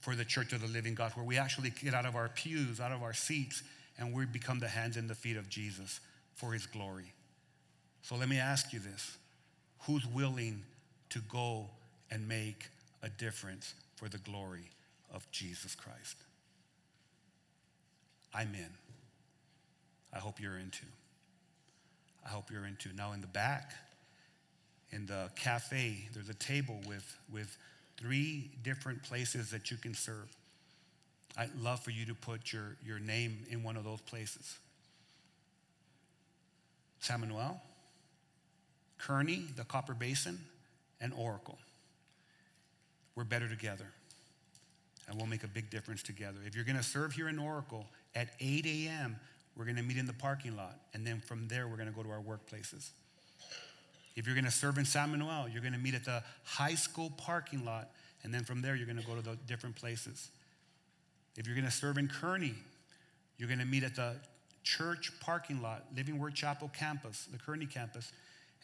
for 0.00 0.14
the 0.14 0.24
church 0.24 0.54
of 0.54 0.62
the 0.62 0.66
living 0.66 0.94
God 0.94 1.12
where 1.12 1.26
we 1.26 1.36
actually 1.36 1.68
get 1.68 1.92
out 1.92 2.06
of 2.06 2.16
our 2.16 2.30
pews, 2.30 2.80
out 2.80 2.90
of 2.90 3.02
our 3.02 3.12
seats, 3.12 3.62
and 3.98 4.14
we 4.14 4.24
become 4.24 4.60
the 4.60 4.68
hands 4.68 4.96
and 4.96 5.10
the 5.10 5.14
feet 5.14 5.36
of 5.36 5.50
Jesus 5.50 6.00
for 6.36 6.54
his 6.54 6.66
glory. 6.66 7.12
So 8.00 8.16
let 8.16 8.30
me 8.30 8.38
ask 8.38 8.72
you 8.72 8.78
this 8.78 9.18
who's 9.80 10.06
willing 10.06 10.62
to 11.10 11.18
go 11.30 11.66
and 12.10 12.26
make 12.26 12.70
a 13.02 13.10
difference 13.10 13.74
for 13.96 14.08
the 14.08 14.18
glory 14.18 14.70
of 15.12 15.30
Jesus 15.30 15.74
Christ? 15.74 16.16
I'm 18.32 18.54
in. 18.54 18.70
I 20.14 20.18
hope 20.18 20.40
you're 20.40 20.56
into. 20.56 20.86
I 22.24 22.30
hope 22.30 22.50
you're 22.50 22.64
into. 22.64 22.88
Now, 22.96 23.12
in 23.12 23.20
the 23.20 23.26
back, 23.26 23.74
in 24.92 25.06
the 25.06 25.30
cafe, 25.36 26.08
there's 26.14 26.28
a 26.28 26.34
table 26.34 26.80
with, 26.86 27.16
with 27.32 27.56
three 27.96 28.50
different 28.62 29.02
places 29.02 29.50
that 29.50 29.70
you 29.70 29.76
can 29.76 29.94
serve. 29.94 30.28
I'd 31.36 31.54
love 31.60 31.80
for 31.80 31.90
you 31.90 32.06
to 32.06 32.14
put 32.14 32.52
your, 32.52 32.76
your 32.84 32.98
name 32.98 33.44
in 33.50 33.62
one 33.62 33.76
of 33.76 33.84
those 33.84 34.00
places. 34.00 34.58
San 36.98 37.20
Manuel, 37.20 37.60
Kearny, 38.98 39.54
the 39.56 39.64
Copper 39.64 39.94
Basin, 39.94 40.38
and 41.00 41.12
Oracle. 41.14 41.58
We're 43.14 43.24
better 43.24 43.48
together. 43.48 43.86
And 45.08 45.16
we'll 45.16 45.26
make 45.26 45.42
a 45.42 45.48
big 45.48 45.70
difference 45.70 46.02
together. 46.02 46.38
If 46.46 46.54
you're 46.54 46.64
going 46.64 46.76
to 46.76 46.82
serve 46.82 47.12
here 47.12 47.28
in 47.28 47.38
Oracle 47.38 47.86
at 48.14 48.28
8 48.38 48.66
a.m., 48.66 49.16
we're 49.56 49.64
going 49.64 49.76
to 49.76 49.82
meet 49.82 49.96
in 49.96 50.06
the 50.06 50.12
parking 50.12 50.56
lot. 50.56 50.78
And 50.94 51.06
then 51.06 51.20
from 51.20 51.48
there, 51.48 51.66
we're 51.66 51.76
going 51.76 51.88
to 51.88 51.94
go 51.94 52.02
to 52.02 52.10
our 52.10 52.20
workplaces. 52.20 52.90
If 54.16 54.26
you're 54.26 54.34
going 54.34 54.44
to 54.44 54.50
serve 54.50 54.78
in 54.78 54.84
San 54.84 55.10
Manuel, 55.10 55.48
you're 55.48 55.62
going 55.62 55.72
to 55.72 55.78
meet 55.78 55.94
at 55.94 56.04
the 56.04 56.22
high 56.44 56.74
school 56.74 57.12
parking 57.16 57.64
lot. 57.64 57.90
And 58.22 58.34
then 58.34 58.44
from 58.44 58.60
there, 58.60 58.74
you're 58.74 58.86
going 58.86 58.98
to 58.98 59.06
go 59.06 59.14
to 59.14 59.22
the 59.22 59.36
different 59.46 59.76
places. 59.76 60.30
If 61.36 61.46
you're 61.46 61.56
going 61.56 61.66
to 61.66 61.72
serve 61.72 61.96
in 61.96 62.08
Kearny, 62.08 62.54
you're 63.38 63.48
going 63.48 63.60
to 63.60 63.66
meet 63.66 63.84
at 63.84 63.96
the 63.96 64.16
church 64.62 65.12
parking 65.20 65.62
lot, 65.62 65.86
Living 65.96 66.18
Word 66.18 66.34
Chapel 66.34 66.70
campus, 66.76 67.28
the 67.30 67.38
Kearny 67.38 67.70
campus. 67.70 68.12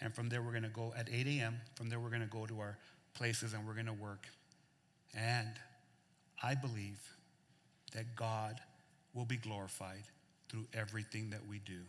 And 0.01 0.15
from 0.15 0.29
there, 0.29 0.43
we're 0.43 0.51
going 0.51 0.63
to 0.65 0.69
go 0.69 0.93
at 0.97 1.09
8 1.11 1.27
a.m. 1.27 1.61
From 1.75 1.89
there, 1.89 1.99
we're 1.99 2.11
going 2.11 2.21
to 2.21 2.27
go 2.27 2.45
to 2.45 2.61
our 2.61 2.77
places 3.15 3.55
and 3.55 3.67
we're 3.67 3.75
going 3.75 3.87
to 3.87 3.93
work. 3.95 4.27
And 5.15 5.49
I 6.43 6.55
believe 6.55 7.01
that 7.95 8.15
God 8.15 8.61
will 9.15 9.25
be 9.25 9.37
glorified 9.37 10.03
through 10.51 10.67
everything 10.75 11.31
that 11.31 11.47
we 11.49 11.59
do 11.61 11.81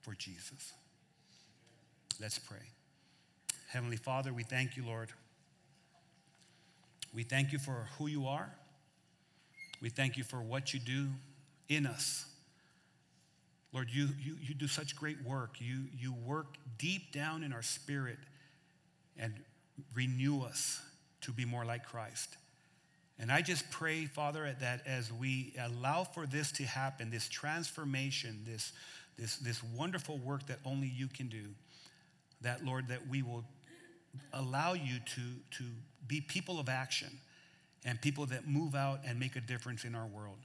for 0.00 0.14
Jesus. 0.14 0.72
Let's 2.20 2.38
pray. 2.38 2.58
Heavenly 3.68 3.96
Father, 3.96 4.32
we 4.32 4.42
thank 4.42 4.76
you, 4.76 4.84
Lord. 4.84 5.10
We 7.14 7.22
thank 7.22 7.52
you 7.52 7.58
for 7.58 7.86
who 7.96 8.08
you 8.08 8.26
are. 8.26 8.50
We 9.80 9.88
thank 9.88 10.16
you 10.16 10.24
for 10.24 10.42
what 10.42 10.74
you 10.74 10.80
do 10.80 11.06
in 11.68 11.86
us. 11.86 12.26
Lord, 13.72 13.88
you, 13.92 14.08
you, 14.20 14.36
you 14.42 14.54
do 14.54 14.66
such 14.66 14.96
great 14.96 15.22
work. 15.24 15.60
You, 15.60 15.84
you 15.96 16.12
work 16.12 16.56
deep 16.78 17.12
down 17.12 17.44
in 17.44 17.52
our 17.52 17.62
spirit 17.62 18.18
and 19.16 19.34
renew 19.94 20.42
us 20.42 20.80
to 21.20 21.32
be 21.32 21.44
more 21.44 21.64
like 21.64 21.86
Christ. 21.86 22.36
And 23.20 23.30
I 23.30 23.42
just 23.42 23.70
pray, 23.70 24.06
Father, 24.06 24.56
that 24.60 24.86
as 24.86 25.12
we 25.12 25.54
allow 25.60 26.04
for 26.04 26.26
this 26.26 26.50
to 26.52 26.64
happen, 26.64 27.10
this 27.10 27.28
transformation, 27.28 28.40
this, 28.44 28.72
this, 29.18 29.36
this 29.36 29.62
wonderful 29.62 30.18
work 30.18 30.46
that 30.46 30.58
only 30.64 30.88
you 30.88 31.08
can 31.08 31.28
do, 31.28 31.44
that, 32.42 32.64
Lord, 32.64 32.88
that 32.88 33.08
we 33.08 33.22
will 33.22 33.44
allow 34.32 34.74
you 34.74 34.98
to, 34.98 35.20
to 35.58 35.64
be 36.06 36.20
people 36.20 36.58
of 36.58 36.68
action 36.68 37.10
and 37.84 38.00
people 38.00 38.26
that 38.26 38.48
move 38.48 38.74
out 38.74 39.00
and 39.06 39.18
make 39.18 39.36
a 39.36 39.40
difference 39.40 39.84
in 39.84 39.94
our 39.94 40.06
world 40.06 40.38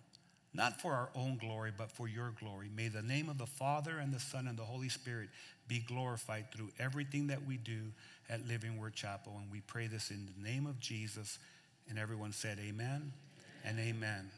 not 0.53 0.79
for 0.79 0.93
our 0.93 1.09
own 1.15 1.37
glory, 1.37 1.71
but 1.75 1.91
for 1.91 2.07
your 2.07 2.31
glory. 2.39 2.69
May 2.75 2.87
the 2.87 3.01
name 3.01 3.27
of 3.27 3.37
the 3.37 3.47
Father 3.47 3.97
and 3.97 4.13
the 4.13 4.19
Son 4.19 4.47
and 4.47 4.57
the 4.57 4.63
Holy 4.63 4.89
Spirit 4.89 5.29
be 5.67 5.79
glorified 5.79 6.51
through 6.51 6.69
everything 6.79 7.27
that 7.27 7.45
we 7.45 7.57
do 7.57 7.91
at 8.29 8.47
Living 8.47 8.77
Word 8.77 8.93
Chapel. 8.93 9.33
And 9.41 9.51
we 9.51 9.61
pray 9.61 9.87
this 9.87 10.11
in 10.11 10.27
the 10.27 10.47
name 10.47 10.67
of 10.67 10.79
Jesus. 10.79 11.39
And 11.89 11.97
everyone 11.97 12.33
said, 12.33 12.59
Amen, 12.59 12.85
amen. 12.85 13.13
and 13.65 13.79
amen. 13.79 14.31